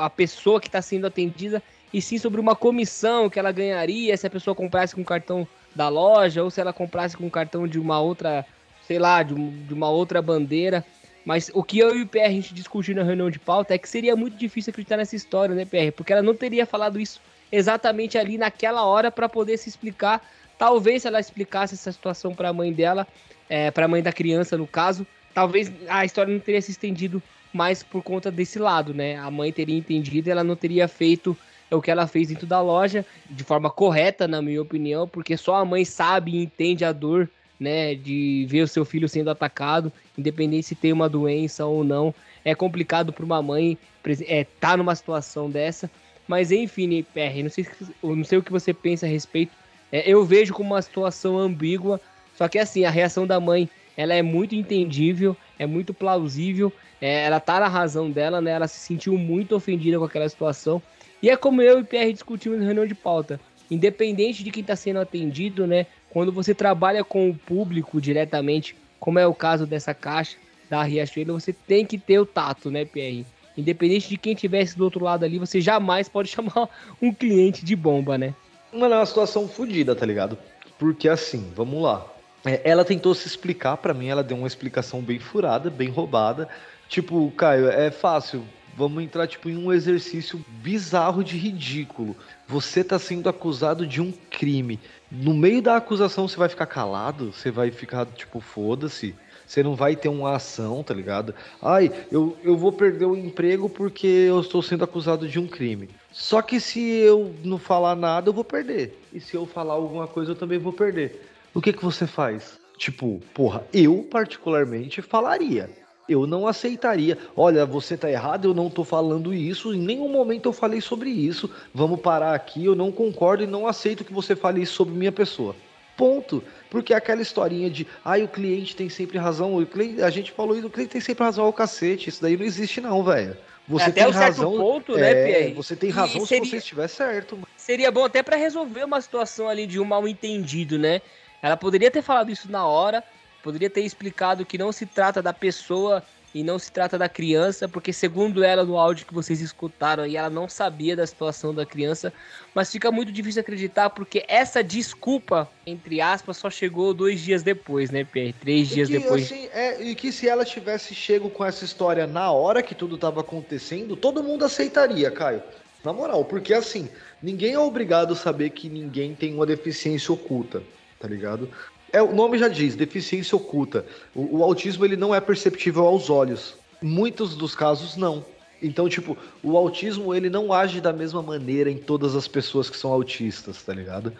[0.01, 4.27] a pessoa que está sendo atendida, e sim sobre uma comissão que ela ganharia se
[4.27, 7.67] a pessoa comprasse com o cartão da loja ou se ela comprasse com o cartão
[7.67, 8.47] de uma outra,
[8.87, 10.85] sei lá, de, de uma outra bandeira.
[11.25, 13.79] Mas o que eu e o PR a gente discutiu na reunião de pauta é
[13.79, 15.93] que seria muito difícil acreditar nessa história, né, PR?
[15.95, 20.27] Porque ela não teria falado isso exatamente ali naquela hora para poder se explicar.
[20.59, 23.07] Talvez se ela explicasse essa situação para a mãe dela,
[23.49, 27.23] é, para a mãe da criança, no caso, talvez a história não teria se estendido
[27.53, 29.17] mais por conta desse lado, né?
[29.19, 31.37] A mãe teria entendido e ela não teria feito
[31.73, 35.39] é o que ela fez dentro da loja, de forma correta, na minha opinião, porque
[35.39, 39.31] só a mãe sabe e entende a dor, né, de ver o seu filho sendo
[39.31, 42.15] atacado, independente se tem uma doença ou não.
[42.45, 43.79] É complicado para uma mãe
[44.27, 45.91] é, tá numa situação dessa.
[46.29, 47.67] Mas enfim, PR, não sei,
[48.03, 49.53] não sei o que você pensa a respeito.
[49.91, 52.01] É, eu vejo como uma situação ambígua,
[52.37, 57.25] só que assim, a reação da mãe ela é muito entendível, é muito plausível, é,
[57.25, 58.53] ela tá na razão dela, né?
[58.53, 60.83] Ela se sentiu muito ofendida com aquela situação.
[61.23, 63.41] E é como eu e o PR discutimos na reunião de pauta.
[63.71, 65.87] Independente de quem está sendo atendido, né?
[66.11, 70.37] Quando você trabalha com o público diretamente, como é o caso dessa caixa
[70.69, 73.25] da Riachuelo, você tem que ter o tato, né, PR?
[73.57, 76.69] Independente de quem estivesse do outro lado ali, você jamais pode chamar
[77.01, 78.35] um cliente de bomba, né?
[78.73, 80.37] Mano, é uma situação fodida, tá ligado?
[80.79, 82.07] Porque assim, vamos lá.
[82.45, 86.49] É, ela tentou se explicar para mim, ela deu uma explicação bem furada, bem roubada.
[86.89, 88.45] Tipo, Caio, é fácil
[88.77, 92.17] vamos entrar tipo em um exercício bizarro de ridículo.
[92.47, 94.79] Você está sendo acusado de um crime.
[95.11, 97.33] No meio da acusação você vai ficar calado?
[97.33, 99.15] Você vai ficar tipo foda-se?
[99.47, 101.35] Você não vai ter uma ação, tá ligado?
[101.61, 105.91] Ai, eu, eu vou perder o emprego porque eu estou sendo acusado de um crime.
[106.11, 108.99] Só que se eu não falar nada, eu vou perder.
[109.13, 111.29] E se eu falar alguma coisa, eu também vou perder.
[111.53, 112.59] O que que você faz?
[112.79, 115.69] Tipo, porra, eu particularmente falaria.
[116.09, 117.17] Eu não aceitaria.
[117.37, 119.73] Olha, você tá errado, eu não tô falando isso.
[119.73, 121.51] Em nenhum momento eu falei sobre isso.
[121.73, 122.65] Vamos parar aqui.
[122.65, 125.55] Eu não concordo e não aceito que você fale isso sobre minha pessoa.
[125.97, 126.43] Ponto.
[126.69, 129.57] Porque aquela historinha de, ai, ah, o cliente tem sempre razão.
[129.57, 132.09] O cliente, a gente falou isso, o cliente tem sempre razão ao cacete.
[132.09, 133.37] Isso daí não existe, não, velho.
[133.69, 135.55] Você até tem um razão, ponto, né, é, Pierre?
[135.55, 137.39] Você tem razão seria, se você estiver certo.
[137.57, 141.01] Seria bom até para resolver uma situação ali de um mal entendido, né?
[141.41, 143.05] Ela poderia ter falado isso na hora,
[143.43, 146.03] poderia ter explicado que não se trata da pessoa
[146.35, 150.17] e não se trata da criança, porque segundo ela no áudio que vocês escutaram aí,
[150.17, 152.13] ela não sabia da situação da criança,
[152.55, 157.91] mas fica muito difícil acreditar porque essa desculpa, entre aspas, só chegou dois dias depois,
[157.91, 158.33] né, Pierre?
[158.33, 159.25] Três dias que, depois.
[159.25, 162.95] Assim, é, e que se ela tivesse chego com essa história na hora que tudo
[162.95, 165.43] estava acontecendo, todo mundo aceitaria, Caio.
[165.85, 166.89] Na moral, porque assim,
[167.21, 170.63] ninguém é obrigado a saber que ninguém tem uma deficiência oculta
[171.03, 171.49] tá ligado?
[171.93, 173.85] É, o nome já diz, deficiência oculta.
[174.15, 176.55] O, o autismo ele não é perceptível aos olhos.
[176.81, 178.25] Muitos dos casos não.
[178.63, 182.77] Então, tipo, o autismo ele não age da mesma maneira em todas as pessoas que
[182.77, 184.13] são autistas, tá ligado?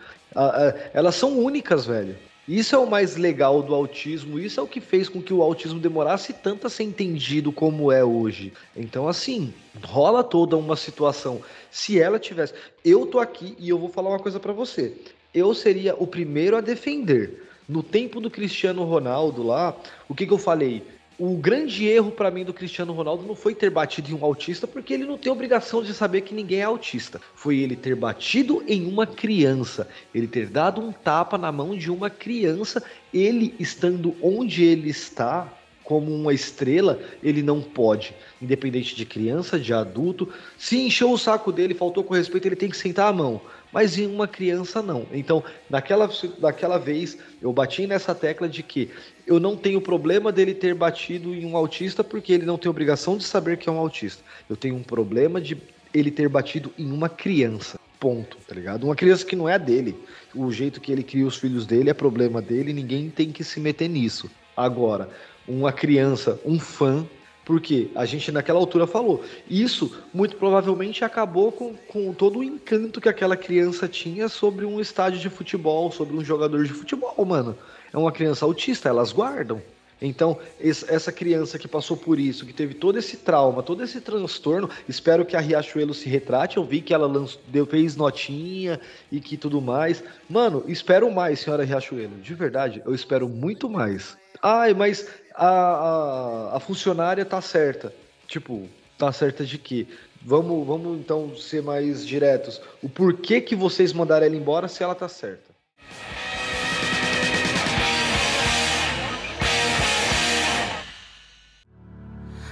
[0.93, 2.17] elas são únicas, velho.
[2.49, 5.43] Isso é o mais legal do autismo, isso é o que fez com que o
[5.43, 8.53] autismo demorasse tanto a ser entendido como é hoje.
[8.75, 9.55] Então, assim,
[9.85, 11.41] rola toda uma situação.
[11.71, 12.55] Se ela tivesse.
[12.85, 14.93] Eu tô aqui e eu vou falar uma coisa para você
[15.35, 17.49] eu seria o primeiro a defender.
[17.69, 19.77] No tempo do Cristiano Ronaldo lá,
[20.09, 20.83] o que, que eu falei?
[21.19, 24.67] O grande erro para mim do Cristiano Ronaldo não foi ter batido em um autista,
[24.67, 27.21] porque ele não tem obrigação de saber que ninguém é autista.
[27.35, 31.91] Foi ele ter batido em uma criança, ele ter dado um tapa na mão de
[31.91, 32.83] uma criança,
[33.15, 35.47] ele estando onde ele está,
[35.85, 40.29] como uma estrela, ele não pode, independente de criança, de adulto.
[40.57, 43.41] Se encheu o saco dele, faltou com respeito, ele tem que sentar a mão
[43.73, 45.07] mas em uma criança não.
[45.13, 46.09] Então, naquela,
[46.39, 48.91] naquela vez, eu bati nessa tecla de que
[49.27, 53.17] eu não tenho problema dele ter batido em um autista, porque ele não tem obrigação
[53.17, 54.23] de saber que é um autista.
[54.49, 55.57] Eu tenho um problema de
[55.95, 57.79] ele ter batido em uma criança.
[57.99, 58.85] Ponto, tá ligado?
[58.85, 59.97] Uma criança que não é dele.
[60.35, 63.61] O jeito que ele cria os filhos dele é problema dele, ninguém tem que se
[63.61, 64.29] meter nisso.
[64.57, 65.09] Agora,
[65.47, 67.07] uma criança, um fã
[67.45, 69.23] porque a gente naquela altura falou.
[69.49, 74.81] Isso muito provavelmente acabou com, com todo o encanto que aquela criança tinha sobre um
[74.81, 77.57] estádio de futebol, sobre um jogador de futebol, mano.
[77.93, 79.61] É uma criança autista, elas guardam.
[80.05, 84.69] Então, essa criança que passou por isso, que teve todo esse trauma, todo esse transtorno,
[84.89, 86.57] espero que a Riachuelo se retrate.
[86.57, 87.09] Eu vi que ela
[87.47, 88.81] deu, fez notinha
[89.13, 90.03] e que tudo mais.
[90.29, 92.17] Mano, espero mais, senhora Riachuelo.
[92.21, 94.17] De verdade, eu espero muito mais.
[94.43, 97.93] Ai, mas a, a, a funcionária tá certa.
[98.27, 98.69] Tipo,
[98.99, 99.87] tá certa de quê?
[100.25, 102.61] Vamos, vamos então ser mais diretos.
[102.83, 105.53] O porquê que vocês mandaram ela embora se ela tá certa?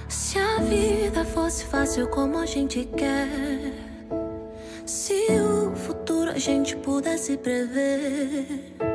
[0.09, 3.73] Se a vida fosse fácil como a gente quer,
[4.85, 8.90] se o futuro a gente pudesse prever.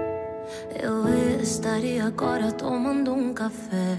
[0.78, 3.96] Eu estaria agora tomando um café.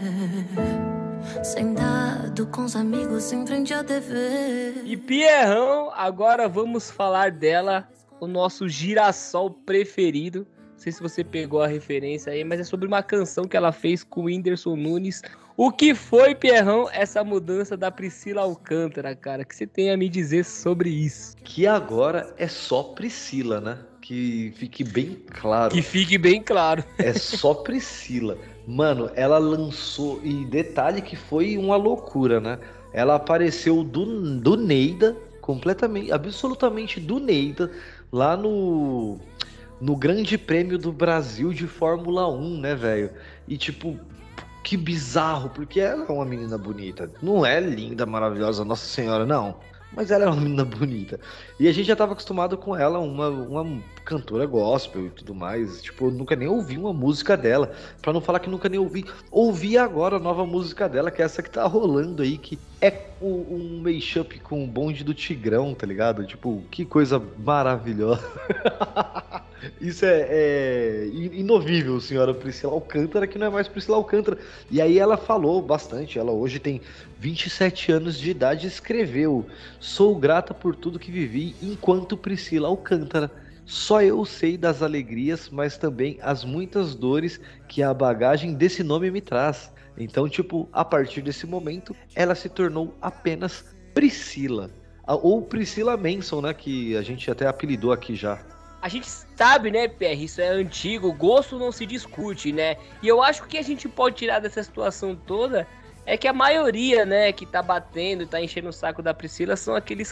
[1.44, 4.84] Sentado com os amigos em frente à TV.
[4.86, 10.46] E Pierrão, agora vamos falar dela, o nosso girassol preferido.
[10.74, 13.72] Não sei se você pegou a referência aí, mas é sobre uma canção que ela
[13.72, 15.24] fez com o Whindersson Nunes.
[15.56, 19.42] O que foi, Pierrão, essa mudança da Priscila Alcântara, cara?
[19.42, 21.36] O que você tem a me dizer sobre isso?
[21.38, 23.80] Que agora é só Priscila, né?
[24.08, 25.74] Que fique bem claro.
[25.74, 26.82] Que fique bem claro.
[26.98, 28.38] É só Priscila.
[28.66, 30.22] Mano, ela lançou.
[30.24, 32.58] E detalhe que foi uma loucura, né?
[32.94, 37.70] Ela apareceu do, do Neida, completamente, absolutamente do Neida,
[38.10, 39.20] lá no.
[39.80, 43.12] No Grande Prêmio do Brasil de Fórmula 1, né, velho?
[43.46, 44.00] E tipo,
[44.64, 47.12] que bizarro, porque ela é uma menina bonita.
[47.22, 49.58] Não é linda, maravilhosa, Nossa Senhora, não.
[49.94, 51.20] Mas ela é uma menina bonita.
[51.60, 55.82] E a gente já estava acostumado com ela, uma, uma cantora gospel e tudo mais.
[55.82, 57.72] Tipo, eu nunca nem ouvi uma música dela.
[58.02, 59.06] Para não falar que nunca nem ouvi.
[59.32, 63.08] Ouvi agora a nova música dela, que é essa que tá rolando aí, que é
[63.22, 66.26] um mashup com o bonde do Tigrão, tá ligado?
[66.26, 68.22] Tipo, que coisa maravilhosa.
[69.82, 74.38] Isso é, é, inovível, senhora Priscila Alcântara, que não é mais Priscila Alcântara.
[74.70, 76.20] E aí ela falou bastante.
[76.20, 76.82] Ela hoje tem
[77.20, 79.46] 27 anos de idade e escreveu:
[79.80, 83.32] Sou grata por tudo que vivi enquanto Priscila Alcântara.
[83.66, 89.12] Só eu sei das alegrias, mas também as muitas dores que a bagagem desse nome
[89.12, 89.72] me traz.
[89.98, 94.70] Então, tipo, a partir desse momento, ela se tornou apenas Priscila.
[95.06, 96.54] Ou Priscila Manson, né?
[96.54, 98.40] Que a gente até apelidou aqui já.
[98.88, 102.78] A gente sabe, né, PR, isso é antigo, gosto não se discute, né?
[103.04, 105.68] E eu acho que a gente pode tirar dessa situação toda
[106.06, 109.76] é que a maioria, né, que tá batendo, tá enchendo o saco da Priscila são
[109.76, 110.10] aqueles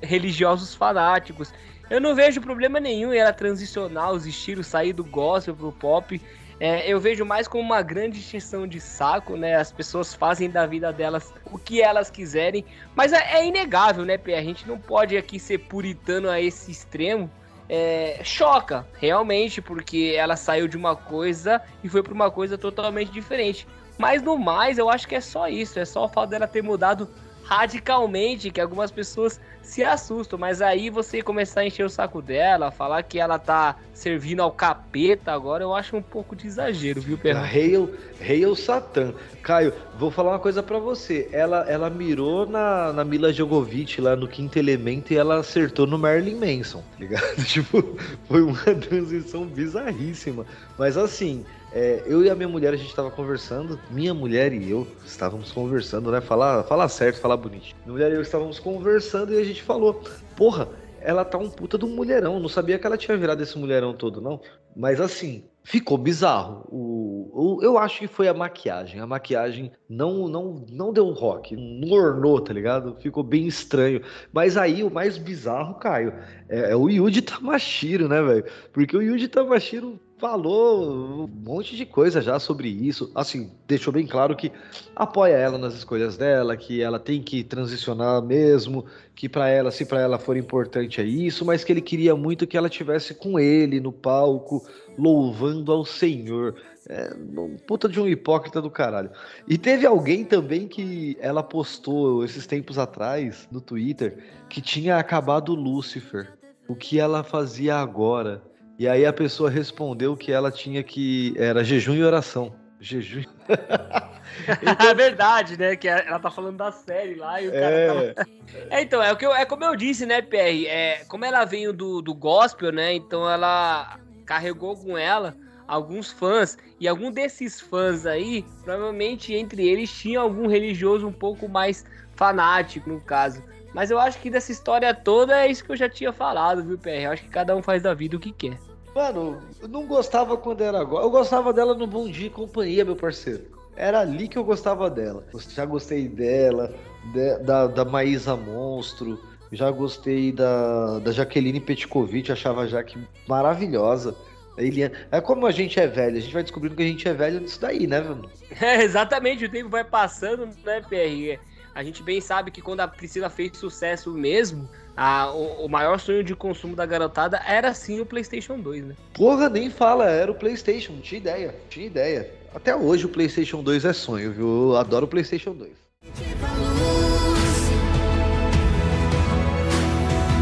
[0.00, 1.52] religiosos fanáticos.
[1.90, 6.22] Eu não vejo problema nenhum em ela transicionar os estilos, sair do gospel pro pop.
[6.60, 9.56] É, eu vejo mais como uma grande extensão de saco, né?
[9.56, 12.64] As pessoas fazem da vida delas o que elas quiserem.
[12.94, 14.38] Mas é, é inegável, né, Pé?
[14.38, 17.28] A gente não pode aqui ser puritano a esse extremo.
[17.74, 23.10] É, choca, realmente, porque ela saiu de uma coisa e foi para uma coisa totalmente
[23.10, 23.66] diferente.
[23.96, 25.78] Mas no mais, eu acho que é só isso.
[25.78, 27.08] É só o fato dela ter mudado
[27.52, 30.38] radicalmente, que algumas pessoas se assustam.
[30.38, 34.50] Mas aí você começar a encher o saco dela, falar que ela tá servindo ao
[34.50, 37.42] capeta agora, eu acho um pouco de exagero, viu, Pedro?
[37.42, 39.12] Hail, Hail Satan.
[39.42, 41.28] Caio, vou falar uma coisa para você.
[41.30, 45.98] Ela, ela mirou na, na Mila Jogovic lá no Quinto Elemento e ela acertou no
[45.98, 47.36] Marilyn Manson, tá ligado?
[47.44, 47.98] tipo,
[48.28, 50.46] foi uma transição bizarríssima.
[50.78, 51.44] Mas assim,
[51.74, 55.50] é, eu e a minha mulher, a gente estava conversando, minha mulher e eu estávamos
[55.52, 56.20] conversando, né?
[56.20, 57.74] Falar, falar certo, falar bonito.
[57.84, 60.02] Minha mulher e eu estávamos conversando e a gente falou:
[60.36, 60.68] Porra,
[61.00, 62.38] ela tá um puta de um mulherão.
[62.38, 64.40] Não sabia que ela tinha virado esse mulherão todo, não.
[64.76, 66.66] Mas assim, ficou bizarro.
[66.68, 69.00] O, o, eu acho que foi a maquiagem.
[69.00, 72.96] A maquiagem não não não deu rock, não ornou, tá ligado?
[73.00, 74.02] Ficou bem estranho.
[74.32, 76.12] Mas aí o mais bizarro, Caio,
[76.48, 78.44] é, é o Yuji Tamashiro, né, velho?
[78.72, 83.10] Porque o Yuji Tamashiro falou um monte de coisa já sobre isso.
[83.12, 84.52] Assim, deixou bem claro que
[84.94, 89.84] apoia ela nas escolhas dela, que ela tem que transicionar mesmo, que para ela, se
[89.84, 93.36] para ela for importante é isso, mas que ele queria muito que ela tivesse com
[93.36, 94.64] ele no palco,
[94.96, 96.54] louvando ao Senhor.
[96.88, 99.10] É um puta de um hipócrita do caralho.
[99.48, 104.18] E teve alguém também que ela postou esses tempos atrás no Twitter
[104.48, 106.32] que tinha acabado Lúcifer.
[106.68, 108.40] O que ela fazia agora?
[108.78, 111.34] E aí a pessoa respondeu que ela tinha que.
[111.36, 112.54] Era jejum e oração.
[112.80, 113.22] Jejum.
[113.48, 114.88] então...
[114.88, 115.76] É verdade, né?
[115.76, 117.86] Que ela tá falando da série lá e o cara é...
[118.14, 118.28] Tava...
[118.70, 120.66] é, então, é, o que eu, é como eu disse, né, PR?
[120.66, 122.94] É, como ela veio do, do gospel, né?
[122.94, 125.36] Então ela carregou com ela
[125.68, 126.56] alguns fãs.
[126.80, 132.88] E algum desses fãs aí, provavelmente entre eles tinha algum religioso um pouco mais fanático,
[132.88, 133.42] no caso.
[133.74, 136.78] Mas eu acho que dessa história toda é isso que eu já tinha falado, viu,
[136.78, 137.04] PR?
[137.04, 138.58] Eu acho que cada um faz da vida o que quer.
[138.94, 141.04] Mano, eu não gostava quando era agora.
[141.04, 143.44] Eu gostava dela no Bom Dia e Companhia, meu parceiro.
[143.74, 145.24] Era ali que eu gostava dela.
[145.48, 146.74] Já gostei dela,
[147.12, 149.18] de, da, da Maísa Monstro,
[149.50, 154.14] já gostei da, da Jaqueline Petkovic, achava a Jaque maravilhosa.
[154.56, 154.94] Eliana.
[155.10, 157.40] É como a gente é velho, a gente vai descobrindo que a gente é velho
[157.40, 158.30] nisso daí, né, mano?
[158.60, 161.40] É, exatamente, o tempo vai passando, né, PR?
[161.74, 165.98] A gente bem sabe que quando a Priscila fez sucesso mesmo, a, o, o, maior
[165.98, 168.94] sonho de consumo da garotada era sim o PlayStation 2, né?
[169.14, 172.30] Porra, nem fala, era o PlayStation, tinha ideia, tinha ideia.
[172.54, 174.70] Até hoje o PlayStation 2 é sonho, viu?
[174.70, 175.70] Eu adoro o PlayStation 2.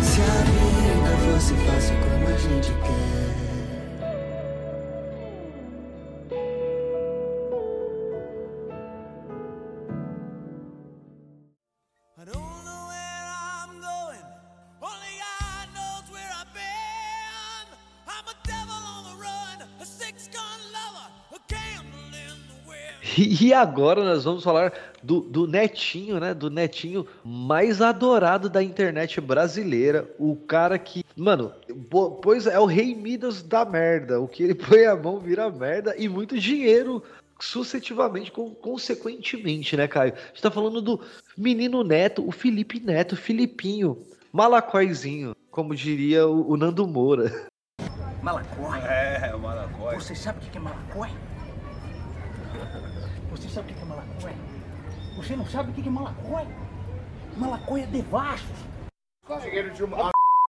[0.02, 2.19] Se a vida fosse fácil
[23.40, 24.70] E agora nós vamos falar
[25.02, 26.34] do, do, Netinho, né?
[26.34, 30.10] Do Netinho mais adorado da internet brasileira.
[30.18, 31.50] O cara que, mano,
[32.22, 34.20] pois é o rei Midas da merda.
[34.20, 37.02] O que ele põe a mão vira merda e muito dinheiro
[37.40, 40.12] sucessivamente, consequentemente, né, Caio?
[40.12, 41.00] A gente tá falando do
[41.34, 47.46] menino Neto, o Felipe Neto, Filipinho, malacóizinho, como diria o, o Nando Moura.
[48.22, 48.80] Malacói?
[48.80, 49.94] É, o malacói.
[49.94, 51.08] Você sabe o que é malacói?
[53.30, 54.32] Você sabe o que é malacói?
[55.16, 56.48] Você não sabe o que é malacói?
[57.36, 58.48] Malacói é devassos.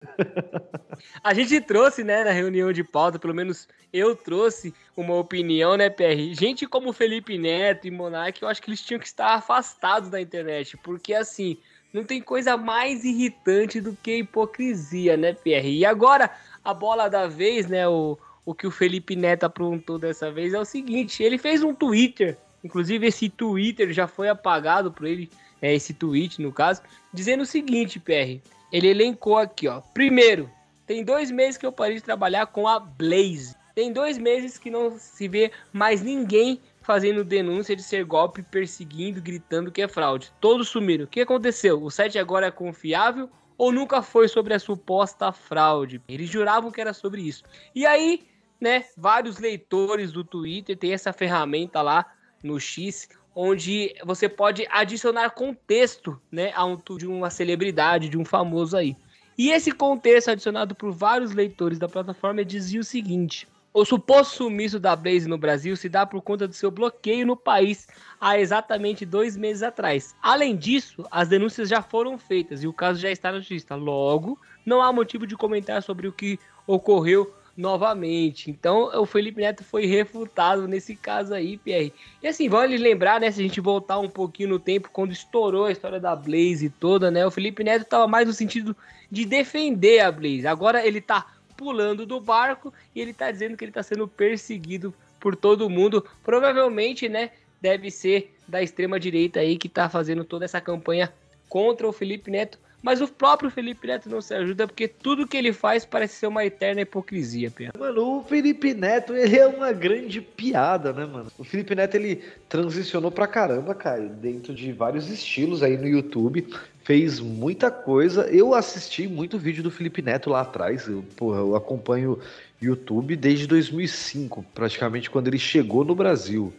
[1.24, 5.92] A gente trouxe, né, na reunião de pauta, pelo menos eu trouxe uma opinião, né,
[5.92, 6.34] PR?
[6.34, 10.20] Gente como Felipe Neto e Monark, eu acho que eles tinham que estar afastados da
[10.20, 11.58] internet, porque assim,
[11.94, 15.68] não tem coisa mais irritante do que hipocrisia, né, PR?
[15.68, 16.32] E agora,
[16.64, 20.60] a bola da vez, né, o, o que o Felipe Neto aprontou dessa vez é
[20.60, 25.30] o seguinte: ele fez um Twitter Inclusive, esse Twitter já foi apagado por ele,
[25.62, 26.82] é, esse tweet no caso,
[27.14, 28.39] dizendo o seguinte, PR.
[28.72, 29.82] Ele elencou aqui, ó.
[29.93, 30.49] Primeiro,
[30.88, 33.55] Tem dois meses que eu parei de trabalhar com a Blaze.
[33.74, 39.22] Tem dois meses que não se vê mais ninguém fazendo denúncia de ser golpe, perseguindo,
[39.22, 40.34] gritando que é fraude.
[40.41, 41.05] Todos sumiram.
[41.05, 41.82] O que aconteceu?
[41.82, 46.01] O site agora é confiável ou nunca foi sobre a suposta fraude?
[46.09, 47.43] Eles juravam que era sobre isso.
[47.74, 48.24] E aí,
[48.59, 52.05] né, vários leitores do Twitter têm essa ferramenta lá
[52.44, 58.26] no X, onde você pode adicionar contexto, né, a um de uma celebridade, de um
[58.26, 58.96] famoso aí.
[59.38, 64.80] E esse contexto adicionado por vários leitores da plataforma dizia o seguinte: o suposto sumiço
[64.80, 67.88] da Blaze no Brasil se dá por conta do seu bloqueio no país
[68.20, 70.14] há exatamente dois meses atrás.
[70.22, 73.76] Além disso, as denúncias já foram feitas e o caso já está na justiça.
[73.76, 76.38] Logo, não há motivo de comentar sobre o que
[76.68, 78.49] ocorreu novamente.
[78.49, 81.93] Então, o Felipe Neto foi refutado nesse caso aí, Pierre.
[82.22, 85.66] E assim, vale lembrar, né, se a gente voltar um pouquinho no tempo, quando estourou
[85.66, 88.76] a história da Blaze toda, né, o Felipe Neto estava mais no sentido
[89.10, 90.47] de defender a Blaze.
[90.47, 91.28] Agora ele está
[91.58, 96.06] pulando do barco e ele tá dizendo que ele tá sendo perseguido por todo mundo.
[96.24, 97.32] Provavelmente, né,
[97.62, 101.14] deve ser da extrema direita aí que tá fazendo toda essa campanha
[101.47, 102.58] contra o Felipe Neto.
[102.82, 106.28] Mas o próprio Felipe Neto não se ajuda porque tudo que ele faz parece ser
[106.28, 107.80] uma eterna hipocrisia, Pedro.
[107.80, 111.32] Mano, o Felipe Neto, ele é uma grande piada, né, mano?
[111.38, 116.48] O Felipe Neto, ele transicionou pra caramba, cara, dentro de vários estilos aí no YouTube
[116.84, 118.28] fez muita coisa.
[118.28, 120.88] Eu assisti muito vídeo do Felipe Neto lá atrás.
[120.88, 122.20] Eu, porra, eu acompanho
[122.62, 126.54] YouTube desde 2005, praticamente quando ele chegou no Brasil.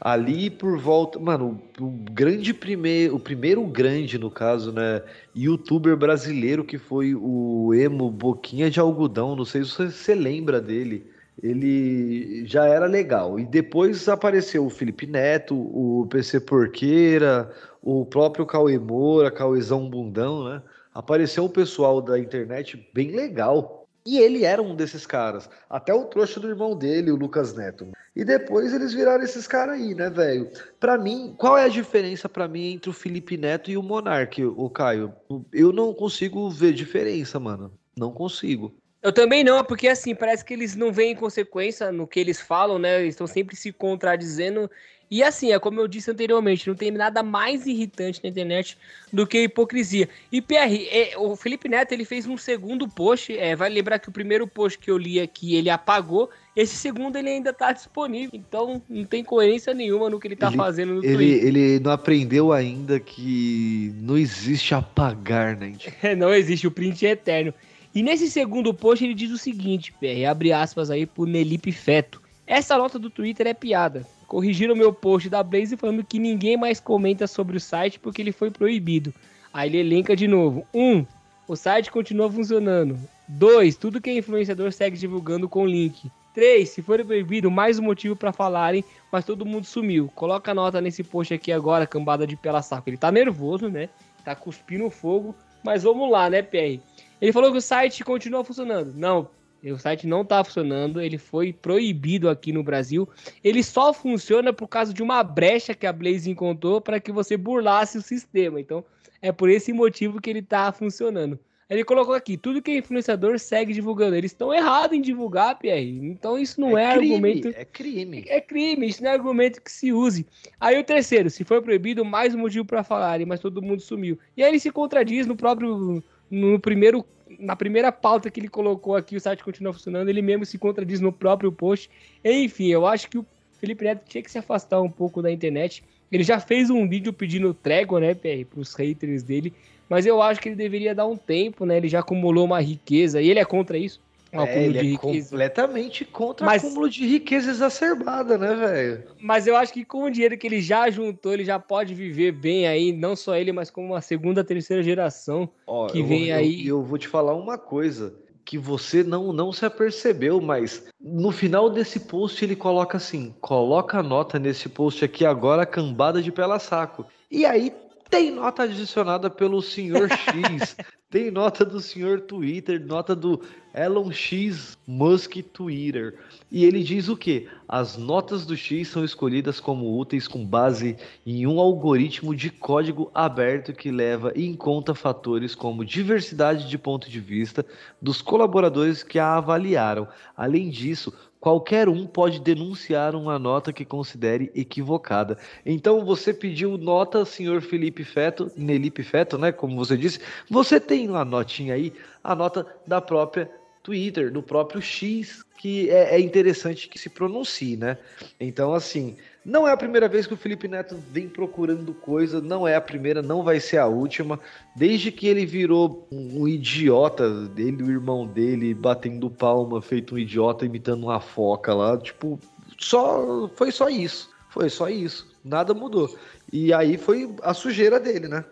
[0.00, 5.02] Ali por volta, mano, o grande primeiro, o primeiro grande no caso, né,
[5.34, 11.06] youtuber brasileiro que foi o emo Boquinha de Algodão, não sei se você lembra dele.
[11.42, 13.38] Ele já era legal.
[13.40, 17.50] E depois apareceu o Felipe Neto, o PC Porqueira,
[17.82, 20.62] o próprio Cauê Moura, Cauêzão Bundão, né?
[20.92, 23.79] Apareceu um pessoal da internet bem legal.
[24.04, 25.48] E ele era um desses caras.
[25.68, 27.90] Até o trouxa do irmão dele, o Lucas Neto.
[28.16, 30.50] E depois eles viraram esses caras aí, né, velho?
[30.78, 34.42] Pra mim, qual é a diferença para mim entre o Felipe Neto e o Monark,
[34.42, 35.12] o Caio?
[35.52, 37.72] Eu não consigo ver diferença, mano.
[37.96, 38.74] Não consigo.
[39.02, 42.78] Eu também não, porque assim, parece que eles não veem consequência no que eles falam,
[42.78, 43.00] né?
[43.00, 44.70] Eles estão sempre se contradizendo
[45.10, 48.78] e assim, é como eu disse anteriormente, não tem nada mais irritante na internet
[49.12, 50.08] do que a hipocrisia.
[50.30, 53.36] E PR, é, o Felipe Neto ele fez um segundo post.
[53.36, 56.30] É, vai lembrar que o primeiro post que eu li aqui ele apagou.
[56.54, 58.30] Esse segundo ele ainda tá disponível.
[58.32, 61.44] Então não tem coerência nenhuma no que ele tá ele, fazendo no ele, Twitter.
[61.44, 65.72] Ele não aprendeu ainda que não existe apagar, né?
[66.16, 67.52] não existe, o print é eterno.
[67.92, 72.22] E nesse segundo post ele diz o seguinte, PR, abre aspas aí pro Nelipe Feto.
[72.46, 76.78] Essa nota do Twitter é piada corrigiram meu post da Blaze falando que ninguém mais
[76.78, 79.12] comenta sobre o site porque ele foi proibido.
[79.52, 80.64] Aí ele elenca de novo.
[80.72, 80.80] 1.
[80.80, 81.06] Um,
[81.48, 82.96] o site continua funcionando.
[83.26, 83.74] 2.
[83.74, 86.08] Tudo que é influenciador segue divulgando com link.
[86.32, 86.68] 3.
[86.68, 90.08] Se for proibido, mais um motivo para falarem, mas todo mundo sumiu.
[90.14, 92.88] Coloca a nota nesse post aqui agora, cambada de pela saco.
[92.88, 93.88] Ele tá nervoso, né?
[94.24, 95.34] Tá cuspindo fogo.
[95.64, 96.80] Mas vamos lá, né, PR?
[97.20, 98.94] Ele falou que o site continua funcionando.
[98.94, 99.28] Não,
[99.64, 103.08] o site não está funcionando, ele foi proibido aqui no Brasil.
[103.44, 107.36] Ele só funciona por causa de uma brecha que a Blaze encontrou para que você
[107.36, 108.60] burlasse o sistema.
[108.60, 108.84] Então,
[109.20, 111.38] é por esse motivo que ele está funcionando.
[111.70, 114.16] Ele colocou aqui, tudo que é influenciador segue divulgando.
[114.16, 116.00] Eles estão errados em divulgar, Pierre.
[116.02, 117.48] Então isso não é, é crime, argumento.
[117.48, 118.24] É crime.
[118.26, 120.26] É crime, isso não é argumento que se use.
[120.58, 124.18] Aí o terceiro, se foi proibido, mais um motivo para falarem, mas todo mundo sumiu.
[124.36, 126.02] E aí ele se contradiz no próprio.
[126.28, 127.04] No primeiro
[127.40, 131.00] na primeira pauta que ele colocou aqui, o site continua funcionando, ele mesmo se contradiz
[131.00, 131.90] no próprio post.
[132.24, 133.26] Enfim, eu acho que o
[133.58, 135.82] Felipe Neto tinha que se afastar um pouco da internet.
[136.12, 139.52] Ele já fez um vídeo pedindo trégua, né, PR, pros haters dele,
[139.88, 141.76] mas eu acho que ele deveria dar um tempo, né?
[141.76, 144.00] Ele já acumulou uma riqueza e ele é contra isso.
[144.32, 145.30] Um é, ele é riqueza.
[145.30, 149.04] completamente contra mas, acúmulo de riqueza exacerbada, né, velho?
[149.20, 152.32] Mas eu acho que com o dinheiro que ele já juntou, ele já pode viver
[152.32, 156.36] bem aí, não só ele, mas como uma segunda, terceira geração Ó, que vem eu,
[156.36, 156.66] aí.
[156.66, 158.14] Eu, eu vou te falar uma coisa
[158.44, 163.98] que você não, não se apercebeu, mas no final desse post ele coloca assim: coloca
[163.98, 167.06] a nota nesse post aqui agora, cambada de pela saco.
[167.30, 167.72] E aí
[168.08, 170.76] tem nota adicionada pelo senhor X,
[171.10, 173.42] tem nota do senhor Twitter, nota do
[173.74, 176.16] Elon X Musk Twitter.
[176.52, 177.48] E ele diz o que?
[177.68, 180.96] As notas do X são escolhidas como úteis com base
[181.26, 187.10] em um algoritmo de código aberto que leva em conta fatores como diversidade de ponto
[187.10, 187.66] de vista
[188.00, 190.06] dos colaboradores que a avaliaram.
[190.36, 195.38] Além disso, qualquer um pode denunciar uma nota que considere equivocada.
[195.64, 199.50] Então você pediu nota, senhor Felipe Feto, Nelipe Feto, né?
[199.50, 201.92] Como você disse, você tem uma notinha aí,
[202.22, 203.50] a nota da própria
[203.82, 207.98] Twitter, do próprio X, que é, é interessante que se pronuncie, né?
[208.38, 212.68] Então, assim, não é a primeira vez que o Felipe Neto vem procurando coisa, não
[212.68, 214.38] é a primeira, não vai ser a última.
[214.76, 220.18] Desde que ele virou um, um idiota, dele, o irmão dele, batendo palma, feito um
[220.18, 222.38] idiota, imitando uma foca lá, tipo,
[222.78, 224.30] só foi só isso.
[224.50, 225.30] Foi só isso.
[225.44, 226.14] Nada mudou.
[226.52, 228.44] E aí foi a sujeira dele, né?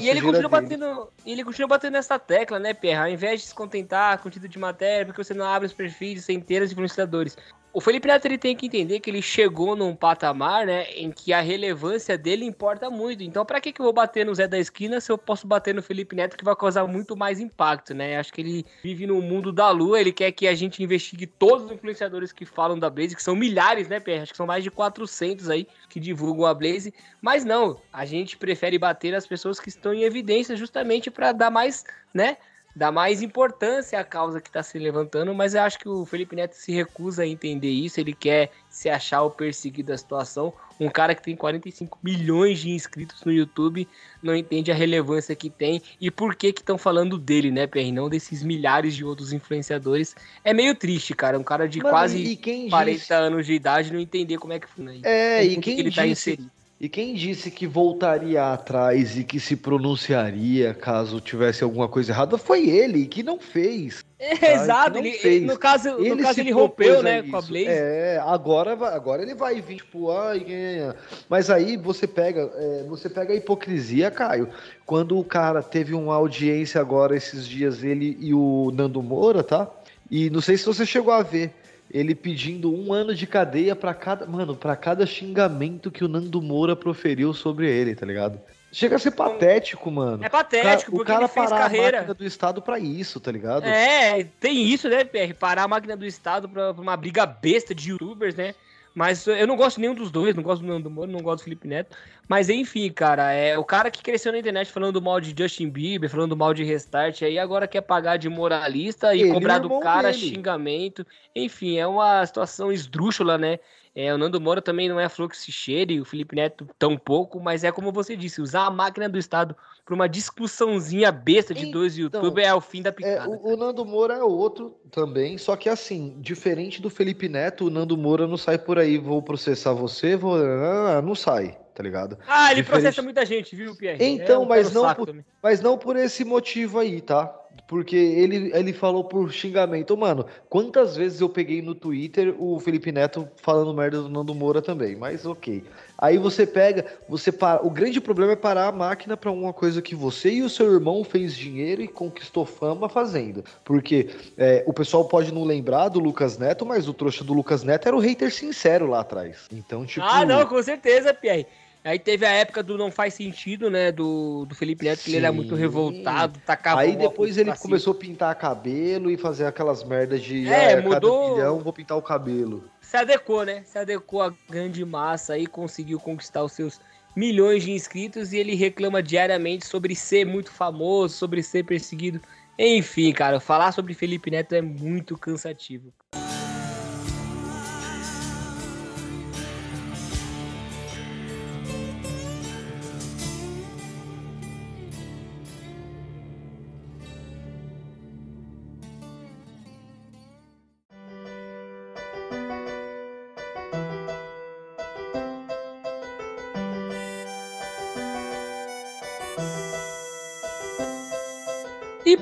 [0.00, 3.00] E ele continua batendo, ele continua batendo nessa tecla, né, Pierre?
[3.00, 5.72] Ao invés de se contentar com o título de matéria, porque você não abre os
[5.72, 7.36] perfis de centenas de influenciadores.
[7.76, 11.32] O Felipe Neto ele tem que entender que ele chegou num patamar, né, em que
[11.32, 13.24] a relevância dele importa muito.
[13.24, 15.74] Então, para que que eu vou bater no Zé da esquina se eu posso bater
[15.74, 18.16] no Felipe Neto que vai causar muito mais impacto, né?
[18.16, 21.64] Acho que ele vive no mundo da lua, ele quer que a gente investigue todos
[21.64, 24.22] os influenciadores que falam da Blaze, que são milhares, né, Pierre?
[24.22, 28.36] Acho que são mais de 400 aí que divulgam a Blaze, mas não, a gente
[28.36, 31.82] prefere bater nas pessoas que estão em evidência justamente para dar mais,
[32.14, 32.36] né,
[32.74, 36.34] dá mais importância à causa que está se levantando, mas eu acho que o Felipe
[36.34, 40.52] Neto se recusa a entender isso, ele quer se achar o perseguido da situação.
[40.80, 43.86] Um cara que tem 45 milhões de inscritos no YouTube
[44.20, 47.92] não entende a relevância que tem e por que que estão falando dele, né, PR?
[47.92, 50.16] Não desses milhares de outros influenciadores.
[50.42, 53.52] É meio triste, cara, um cara de Mano, quase e quem 40 disse- anos de
[53.54, 55.06] idade não entender como é que funciona isso.
[55.06, 56.50] É, e quem que ele tá disse, inserido.
[56.84, 62.36] E quem disse que voltaria atrás e que se pronunciaria caso tivesse alguma coisa errada
[62.36, 64.04] foi ele, que não fez.
[64.18, 65.36] É, exato, não ele, fez.
[65.36, 67.48] ele- no caso, no caso ele rompeu, né, com a isso.
[67.48, 67.68] Blaze.
[67.68, 70.94] É, agora, agora ele vai vir, tipo, ai, ganha.
[71.26, 74.50] Mas aí você pega, é, você pega a hipocrisia, Caio.
[74.84, 79.70] Quando o cara teve uma audiência agora esses dias, ele e o Nando Moura, tá?
[80.10, 81.50] E não sei se você chegou a ver.
[81.94, 84.26] Ele pedindo um ano de cadeia pra cada.
[84.26, 88.40] Mano, para cada xingamento que o Nando Moura proferiu sobre ele, tá ligado?
[88.72, 90.24] Chega a ser patético, mano.
[90.24, 91.98] É patético, o porque cara ele fez parar a carreira.
[91.98, 93.64] máquina do Estado pra isso, tá ligado?
[93.64, 95.32] É, tem isso, né, PR?
[95.38, 98.56] Parar a máquina do Estado pra, pra uma briga besta de youtubers, né?
[98.94, 101.44] Mas eu não gosto nenhum dos dois, não gosto do Nando Moro, não gosto do
[101.44, 101.96] Felipe Neto.
[102.28, 106.08] Mas enfim, cara, é o cara que cresceu na internet falando mal de Justin Bieber,
[106.08, 109.80] falando mal de Restart, aí agora quer pagar de moralista e Ele cobrar do irmão
[109.80, 110.28] cara dele.
[110.28, 111.04] xingamento.
[111.34, 113.58] Enfim, é uma situação esdrúxula, né?
[113.96, 116.96] É, o Nando Moura também não é flor que se cheire, o Felipe Neto tão
[116.96, 121.54] pouco, mas é como você disse, usar a máquina do Estado pra uma discussãozinha besta
[121.54, 123.28] de dois Então, youtubers é o fim da É, picada.
[123.30, 127.70] o, o Nando Moura é outro também, só que assim, diferente do Felipe Neto, o
[127.70, 130.34] Nando Moura não sai por aí, vou processar você, vou.
[130.36, 132.18] ah, Não sai, tá ligado?
[132.26, 133.98] Ah, ele Diferente- processa muita gente, viu, Pierre?
[134.04, 135.24] Então, um mas não por- também.
[135.42, 137.32] Mas não por esse motivo aí, tá?
[137.66, 139.96] Porque ele, ele falou por xingamento.
[139.96, 144.60] Mano, quantas vezes eu peguei no Twitter o Felipe Neto falando merda do Nando Moura
[144.60, 145.64] também, mas ok.
[145.96, 147.64] Aí você pega, você para.
[147.64, 150.72] O grande problema é parar a máquina pra uma coisa que você e o seu
[150.72, 153.44] irmão fez dinheiro e conquistou fama fazendo.
[153.64, 157.62] Porque é, o pessoal pode não lembrar do Lucas Neto, mas o trouxa do Lucas
[157.62, 159.46] Neto era o hater sincero lá atrás.
[159.50, 160.04] Então, tipo.
[160.04, 161.46] Ah, não, com certeza, Pierre.
[161.84, 163.92] Aí teve a época do não faz sentido, né?
[163.92, 167.96] Do, do Felipe Neto, que ele era muito revoltado, tacava Aí depois ele começou a
[167.96, 172.02] pintar cabelo e fazer aquelas merdas de É, ah, a mudou- milhão vou pintar o
[172.02, 172.64] cabelo.
[172.80, 173.62] Se adequou, né?
[173.66, 176.80] Se adequou à grande massa aí, conseguiu conquistar os seus
[177.14, 182.18] milhões de inscritos e ele reclama diariamente sobre ser muito famoso, sobre ser perseguido.
[182.58, 185.92] Enfim, cara, falar sobre Felipe Neto é muito cansativo.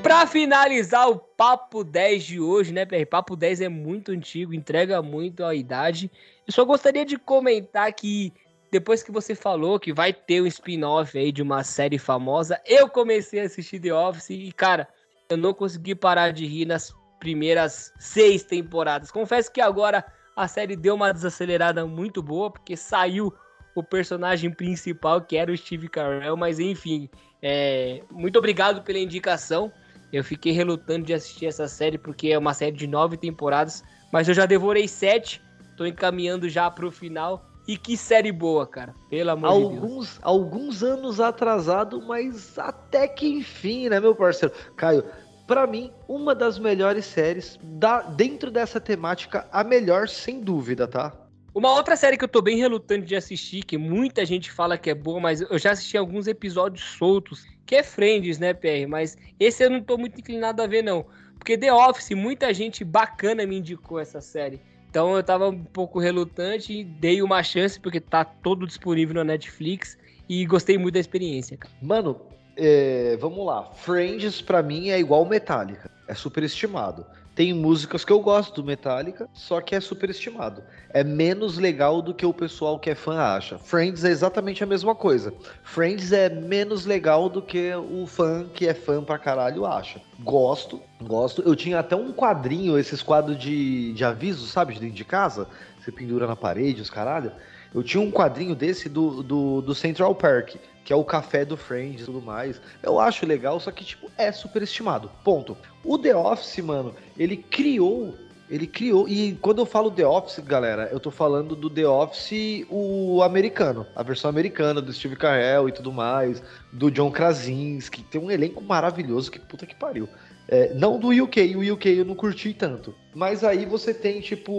[0.02, 3.06] Pra finalizar o Papo 10 de hoje, né, PR?
[3.08, 6.10] Papo 10 é muito antigo, entrega muito a idade.
[6.44, 8.32] Eu só gostaria de comentar que
[8.70, 12.88] depois que você falou que vai ter um spin-off aí de uma série famosa, eu
[12.88, 14.88] comecei a assistir The Office e, cara,
[15.28, 19.10] eu não consegui parar de rir nas primeiras seis temporadas.
[19.10, 23.32] Confesso que agora a série deu uma desacelerada muito boa, porque saiu
[23.74, 27.08] o personagem principal, que era o Steve Carell, mas enfim,
[27.40, 29.72] é, muito obrigado pela indicação.
[30.12, 33.82] Eu fiquei relutando de assistir essa série, porque é uma série de nove temporadas,
[34.12, 35.40] mas eu já devorei sete,
[35.76, 37.48] tô encaminhando já pro final.
[37.66, 39.72] E que série boa, cara, pelo amor de Deus.
[39.72, 44.52] Alguns, alguns anos atrasado, mas até que enfim, né, meu parceiro?
[44.76, 45.04] Caio,
[45.46, 51.12] pra mim, uma das melhores séries da, dentro dessa temática, a melhor, sem dúvida, tá?
[51.54, 54.90] Uma outra série que eu tô bem relutante de assistir, que muita gente fala que
[54.90, 58.88] é boa, mas eu já assisti alguns episódios soltos, que é Friends, né, PR?
[58.88, 61.06] Mas esse eu não tô muito inclinado a ver, não.
[61.38, 64.60] Porque The Office, muita gente bacana me indicou essa série.
[64.88, 69.24] Então eu tava um pouco relutante e dei uma chance, porque tá todo disponível na
[69.24, 69.98] Netflix.
[70.28, 71.72] E gostei muito da experiência, cara.
[71.80, 72.20] Mano,
[72.56, 73.72] é, vamos lá.
[73.72, 75.90] Friends, pra mim, é igual Metallica.
[76.06, 77.06] É superestimado.
[77.34, 80.62] Tem músicas que eu gosto do Metallica, só que é superestimado.
[80.90, 83.58] É menos legal do que o pessoal que é fã acha.
[83.58, 85.32] Friends é exatamente a mesma coisa.
[85.62, 90.02] Friends é menos legal do que o fã que é fã pra caralho acha.
[90.20, 91.40] Gosto, gosto.
[91.40, 95.48] Eu tinha até um quadrinho, esses quadros de, de aviso, sabe, de dentro de casa.
[95.80, 97.32] Você pendura na parede, os caralho.
[97.74, 101.56] Eu tinha um quadrinho desse do, do, do Central Park que é o café do
[101.56, 102.60] Friends e tudo mais.
[102.82, 105.10] Eu acho legal, só que, tipo, é superestimado.
[105.24, 105.56] Ponto.
[105.84, 108.14] O The Office, mano, ele criou.
[108.50, 109.08] Ele criou.
[109.08, 113.86] E quando eu falo The Office, galera, eu tô falando do The Office, o americano.
[113.96, 116.42] A versão americana do Steve Carell e tudo mais.
[116.72, 118.02] Do John Krasinski.
[118.02, 120.08] Tem um elenco maravilhoso que puta que pariu.
[120.48, 122.94] É, não do UK, o UK eu não curti tanto.
[123.14, 124.52] Mas aí você tem, tipo.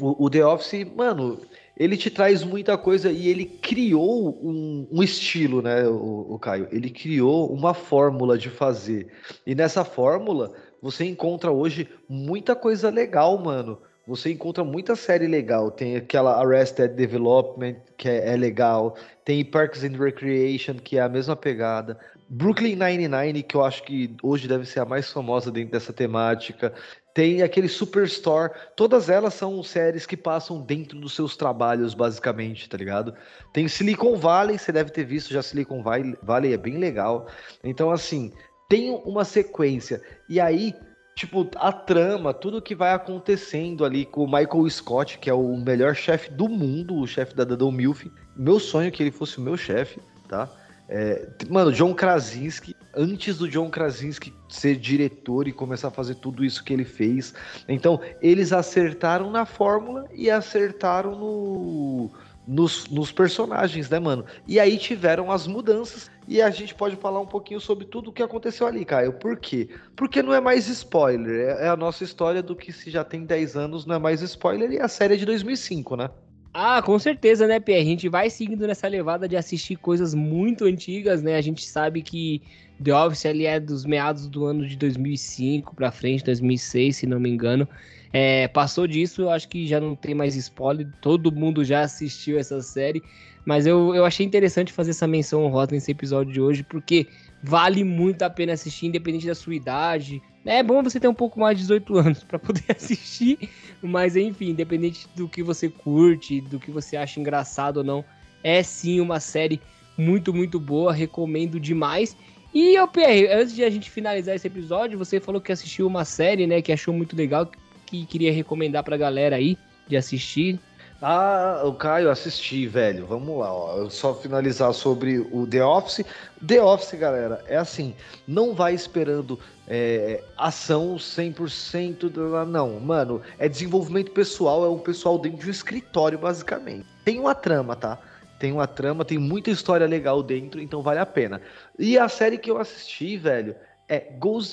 [0.00, 1.40] O, o The Office, mano,
[1.78, 6.66] ele te traz muita coisa e ele criou um, um estilo, né, o, o, Caio?
[6.72, 9.06] Ele criou uma fórmula de fazer.
[9.46, 10.52] E nessa fórmula,
[10.82, 13.78] você encontra hoje muita coisa legal, mano.
[14.08, 15.70] Você encontra muita série legal.
[15.70, 18.96] Tem aquela Arrested Development, que é, é legal.
[19.24, 21.98] Tem Parks and Recreation, que é a mesma pegada.
[22.28, 26.72] Brooklyn Nine-Nine, que eu acho que hoje deve ser a mais famosa dentro dessa temática.
[27.18, 32.76] Tem aquele Superstore, todas elas são séries que passam dentro dos seus trabalhos, basicamente, tá
[32.76, 33.12] ligado?
[33.52, 37.26] Tem Silicon Valley, você deve ter visto já Silicon Valley, é bem legal.
[37.64, 38.32] Então, assim,
[38.68, 40.00] tem uma sequência.
[40.28, 40.72] E aí,
[41.16, 45.56] tipo, a trama, tudo que vai acontecendo ali com o Michael Scott, que é o
[45.56, 48.06] melhor chefe do mundo, o chefe da Dada Milf.
[48.36, 50.48] Meu sonho é que ele fosse o meu chefe, tá?
[50.88, 56.44] É, mano, John Krasinski, antes do John Krasinski ser diretor e começar a fazer tudo
[56.44, 57.34] isso que ele fez.
[57.68, 62.10] Então, eles acertaram na fórmula e acertaram no,
[62.46, 64.24] nos, nos personagens, né, mano?
[64.46, 66.10] E aí tiveram as mudanças.
[66.26, 69.12] E a gente pode falar um pouquinho sobre tudo o que aconteceu ali, Caio.
[69.12, 69.68] Por quê?
[69.94, 71.56] Porque não é mais spoiler.
[71.58, 74.22] É, é a nossa história do que se já tem 10 anos, não é mais
[74.22, 74.72] spoiler.
[74.72, 76.10] E a série é de 2005, né?
[76.52, 77.78] Ah, com certeza, né, Pia?
[77.78, 81.36] A gente vai seguindo nessa levada de assistir coisas muito antigas, né?
[81.36, 82.42] A gente sabe que
[82.82, 87.20] The Office ali é dos meados do ano de 2005 para frente, 2006, se não
[87.20, 87.68] me engano.
[88.12, 92.38] É, passou disso, eu acho que já não tem mais spoiler, todo mundo já assistiu
[92.38, 93.02] essa série.
[93.44, 97.08] Mas eu, eu achei interessante fazer essa menção honrosa nesse episódio de hoje, porque
[97.42, 100.22] vale muito a pena assistir, independente da sua idade.
[100.44, 103.38] É bom você ter um pouco mais de 18 anos para poder assistir,
[103.82, 108.04] mas enfim, independente do que você curte, do que você acha engraçado ou não,
[108.42, 109.60] é sim uma série
[109.96, 112.16] muito, muito boa, recomendo demais.
[112.54, 116.04] E, ô Pierre, antes de a gente finalizar esse episódio, você falou que assistiu uma
[116.04, 117.50] série, né, que achou muito legal,
[117.84, 120.58] que queria recomendar pra galera aí de assistir.
[121.00, 123.06] Ah, o Caio, assisti, velho.
[123.06, 123.88] Vamos lá, ó.
[123.88, 126.04] Só finalizar sobre o The Office.
[126.44, 127.94] The Office, galera, é assim,
[128.26, 129.38] não vai esperando
[129.68, 132.44] é, ação 100% da...
[132.44, 136.86] Não, mano, é desenvolvimento pessoal, é um pessoal dentro de um escritório, basicamente.
[137.04, 137.98] Tem uma trama, tá?
[138.40, 141.40] Tem uma trama, tem muita história legal dentro, então vale a pena.
[141.78, 143.54] E a série que eu assisti, velho,
[143.88, 144.04] é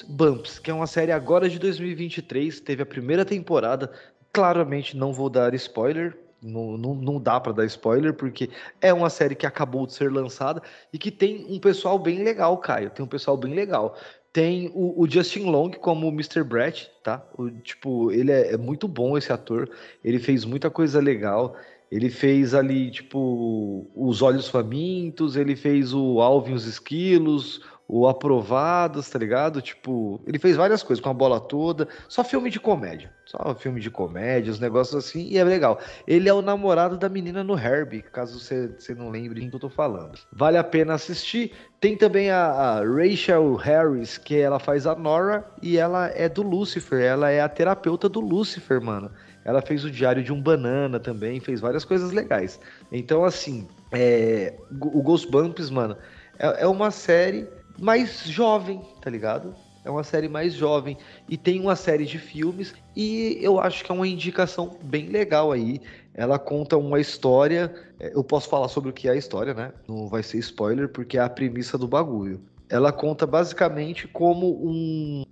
[0.07, 3.91] Bumps, que é uma série agora de 2023, teve a primeira temporada.
[4.31, 6.15] Claramente não vou dar spoiler,
[6.45, 10.11] não, não, não dá para dar spoiler, porque é uma série que acabou de ser
[10.11, 10.61] lançada
[10.93, 12.89] e que tem um pessoal bem legal, Caio.
[12.89, 13.97] Tem um pessoal bem legal.
[14.31, 16.43] Tem o, o Justin Long como Mr.
[16.43, 17.25] Brett, tá?
[17.37, 19.69] O, tipo, ele é, é, muito bom esse ator.
[20.03, 21.55] Ele fez muita coisa legal.
[21.91, 29.09] Ele fez ali, tipo, Os Olhos Famintos, ele fez o Alvin os Esquilos, o Aprovados,
[29.09, 29.61] tá ligado?
[29.61, 33.13] Tipo, ele fez várias coisas com a bola toda, só filme de comédia.
[33.25, 35.79] Só filme de comédia, os negócios assim, e é legal.
[36.07, 39.55] Ele é o namorado da menina no Herbie, caso você, você não lembre quem que
[39.55, 40.17] eu tô falando.
[40.31, 41.51] Vale a pena assistir.
[41.79, 46.41] Tem também a, a, Rachel Harris, que ela faz a Nora e ela é do
[46.41, 49.11] Lucifer, ela é a terapeuta do Lucifer, mano.
[49.43, 52.59] Ela fez o Diário de um Banana também, fez várias coisas legais.
[52.91, 55.95] Então, assim, é, o Ghost Bumps, mano,
[56.39, 57.47] é, é uma série
[57.80, 59.53] mais jovem, tá ligado?
[59.84, 60.97] É uma série mais jovem
[61.30, 65.51] e tem uma série de filmes e eu acho que é uma indicação bem legal
[65.51, 65.80] aí.
[66.13, 69.71] Ela conta uma história, é, eu posso falar sobre o que é a história, né?
[69.88, 72.41] Não vai ser spoiler porque é a premissa do bagulho.
[72.67, 75.23] Ela conta basicamente como um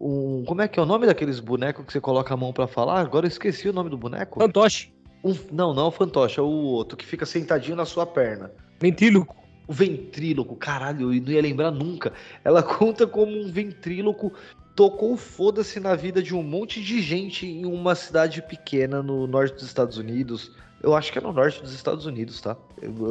[0.00, 2.66] um como é que é o nome daqueles bonecos que você coloca a mão para
[2.66, 3.00] falar?
[3.00, 4.40] Agora eu esqueci o nome do boneco.
[4.40, 4.92] Fantoche.
[5.22, 8.50] Um, não, não é o fantoche, é o outro que fica sentadinho na sua perna.
[8.80, 9.45] Ventíloco.
[9.66, 12.12] O ventríloco, caralho, eu não ia lembrar nunca.
[12.44, 14.32] Ela conta como um ventríloco
[14.76, 19.54] tocou foda-se na vida de um monte de gente em uma cidade pequena no norte
[19.54, 20.52] dos Estados Unidos.
[20.82, 22.54] Eu acho que é no norte dos Estados Unidos, tá?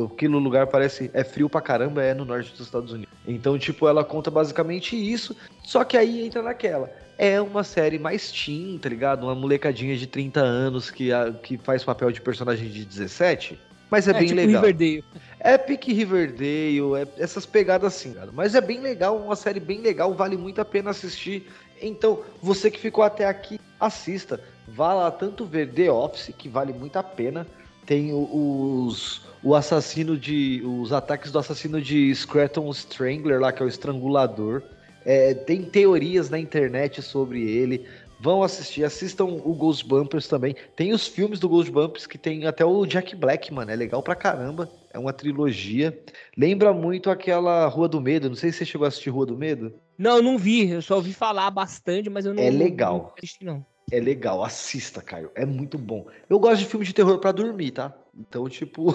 [0.06, 1.10] Aquele lugar parece.
[1.14, 3.12] É frio pra caramba, é no norte dos Estados Unidos.
[3.28, 5.36] Então, tipo, ela conta basicamente isso.
[5.64, 6.91] Só que aí entra naquela.
[7.18, 9.24] É uma série mais teen, tá ligado?
[9.24, 11.10] Uma molecadinha de 30 anos que,
[11.41, 13.60] que faz papel de personagem de 17.
[13.89, 14.61] Mas é, é bem tipo legal.
[14.61, 15.03] Riverdale.
[15.39, 18.29] É pique Riverdale, é essas pegadas assim, cara.
[18.33, 21.47] Mas é bem legal, uma série bem legal, vale muito a pena assistir.
[21.81, 24.39] Então, você que ficou até aqui, assista.
[24.67, 27.45] Vá lá tanto ver The Office, que vale muito a pena.
[27.86, 33.65] Tem os o assassino de os ataques do assassino de Scranton Strangler lá que é
[33.65, 34.63] o estrangulador.
[35.05, 37.86] É, tem teorias na internet sobre ele.
[38.26, 40.55] Vão assistir, assistam o Ghost Bumpers também.
[40.76, 43.69] Tem os filmes do Ghost Bumpers que tem até o Jack Black, mano.
[43.69, 44.67] É legal pra caramba.
[44.91, 45.95] É uma trilogia.
[46.36, 48.28] Lembra muito aquela Rua do Medo.
[48.28, 49.76] Não sei se você chegou a assistir Rua do Medo.
[49.95, 50.71] Não, não vi.
[50.71, 52.41] Eu só ouvi falar bastante, mas eu não.
[52.41, 52.97] É legal.
[52.97, 53.63] Não assisti, não.
[53.91, 54.43] É legal.
[54.43, 55.30] Assista, Caio.
[55.36, 56.07] É muito bom.
[56.28, 57.95] Eu gosto de filme de terror para dormir, tá?
[58.17, 58.88] Então, tipo,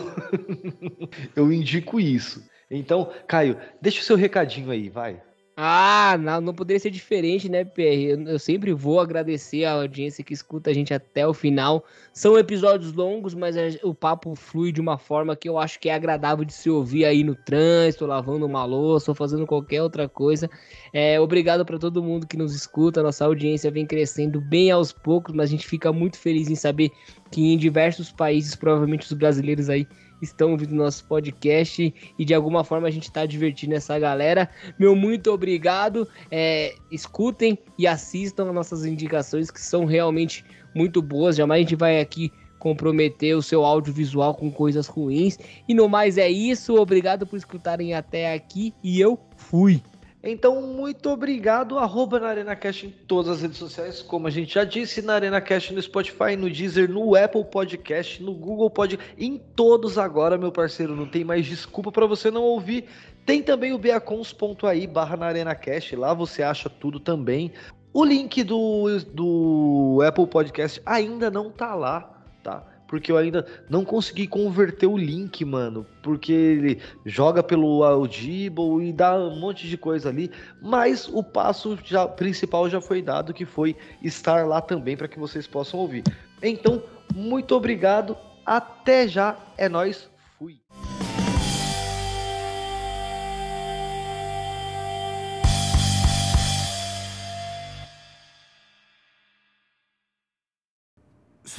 [1.37, 2.45] eu indico isso.
[2.69, 5.23] Então, Caio, deixa o seu recadinho aí, vai.
[5.63, 7.83] Ah, não, não poderia ser diferente, né, PR?
[7.83, 11.85] Eu, eu, sempre vou agradecer a audiência que escuta a gente até o final.
[12.15, 15.91] São episódios longos, mas a, o papo flui de uma forma que eu acho que
[15.91, 20.09] é agradável de se ouvir aí no trânsito, lavando uma louça ou fazendo qualquer outra
[20.09, 20.49] coisa.
[20.95, 23.03] É, obrigado para todo mundo que nos escuta.
[23.03, 26.91] Nossa audiência vem crescendo bem aos poucos, mas a gente fica muito feliz em saber
[27.31, 29.87] que em diversos países, provavelmente os brasileiros aí
[30.21, 34.49] estão ouvindo nosso podcast e de alguma forma a gente está divertindo essa galera.
[34.79, 36.07] Meu muito obrigado.
[36.31, 40.45] É, escutem e assistam as nossas indicações que são realmente
[40.75, 41.37] muito boas.
[41.37, 45.39] Jamais a gente vai aqui comprometer o seu audiovisual com coisas ruins.
[45.67, 46.77] E no mais é isso.
[46.77, 49.83] Obrigado por escutarem até aqui e eu fui.
[50.23, 51.79] Então, muito obrigado.
[51.79, 55.73] Arroba na ArenaCast em todas as redes sociais, como a gente já disse, na ArenaCast
[55.73, 60.95] no Spotify, no Deezer, no Apple Podcast, no Google Podcast, em todos agora, meu parceiro.
[60.95, 62.85] Não tem mais desculpa para você não ouvir.
[63.25, 67.53] Tem também o beacons.ai barra na ArenaCast, lá você acha tudo também.
[67.93, 72.63] O link do, do Apple Podcast ainda não tá lá, tá?
[72.91, 78.93] Porque eu ainda não consegui converter o link, mano, porque ele joga pelo Audible e
[78.93, 80.29] dá um monte de coisa ali,
[80.61, 85.21] mas o passo já, principal já foi dado, que foi estar lá também para que
[85.21, 86.03] vocês possam ouvir.
[86.43, 86.83] Então,
[87.15, 90.10] muito obrigado, até já, é nós,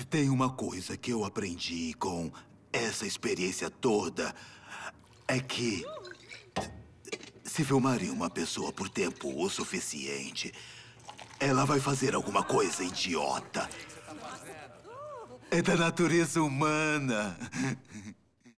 [0.02, 2.32] Se tem uma coisa que eu aprendi com
[2.74, 4.34] essa experiência toda,
[5.28, 5.86] é que.
[7.44, 10.52] Se filmarem uma pessoa por tempo o suficiente,
[11.40, 13.70] ela vai fazer alguma coisa idiota.
[15.52, 17.38] É da natureza humana.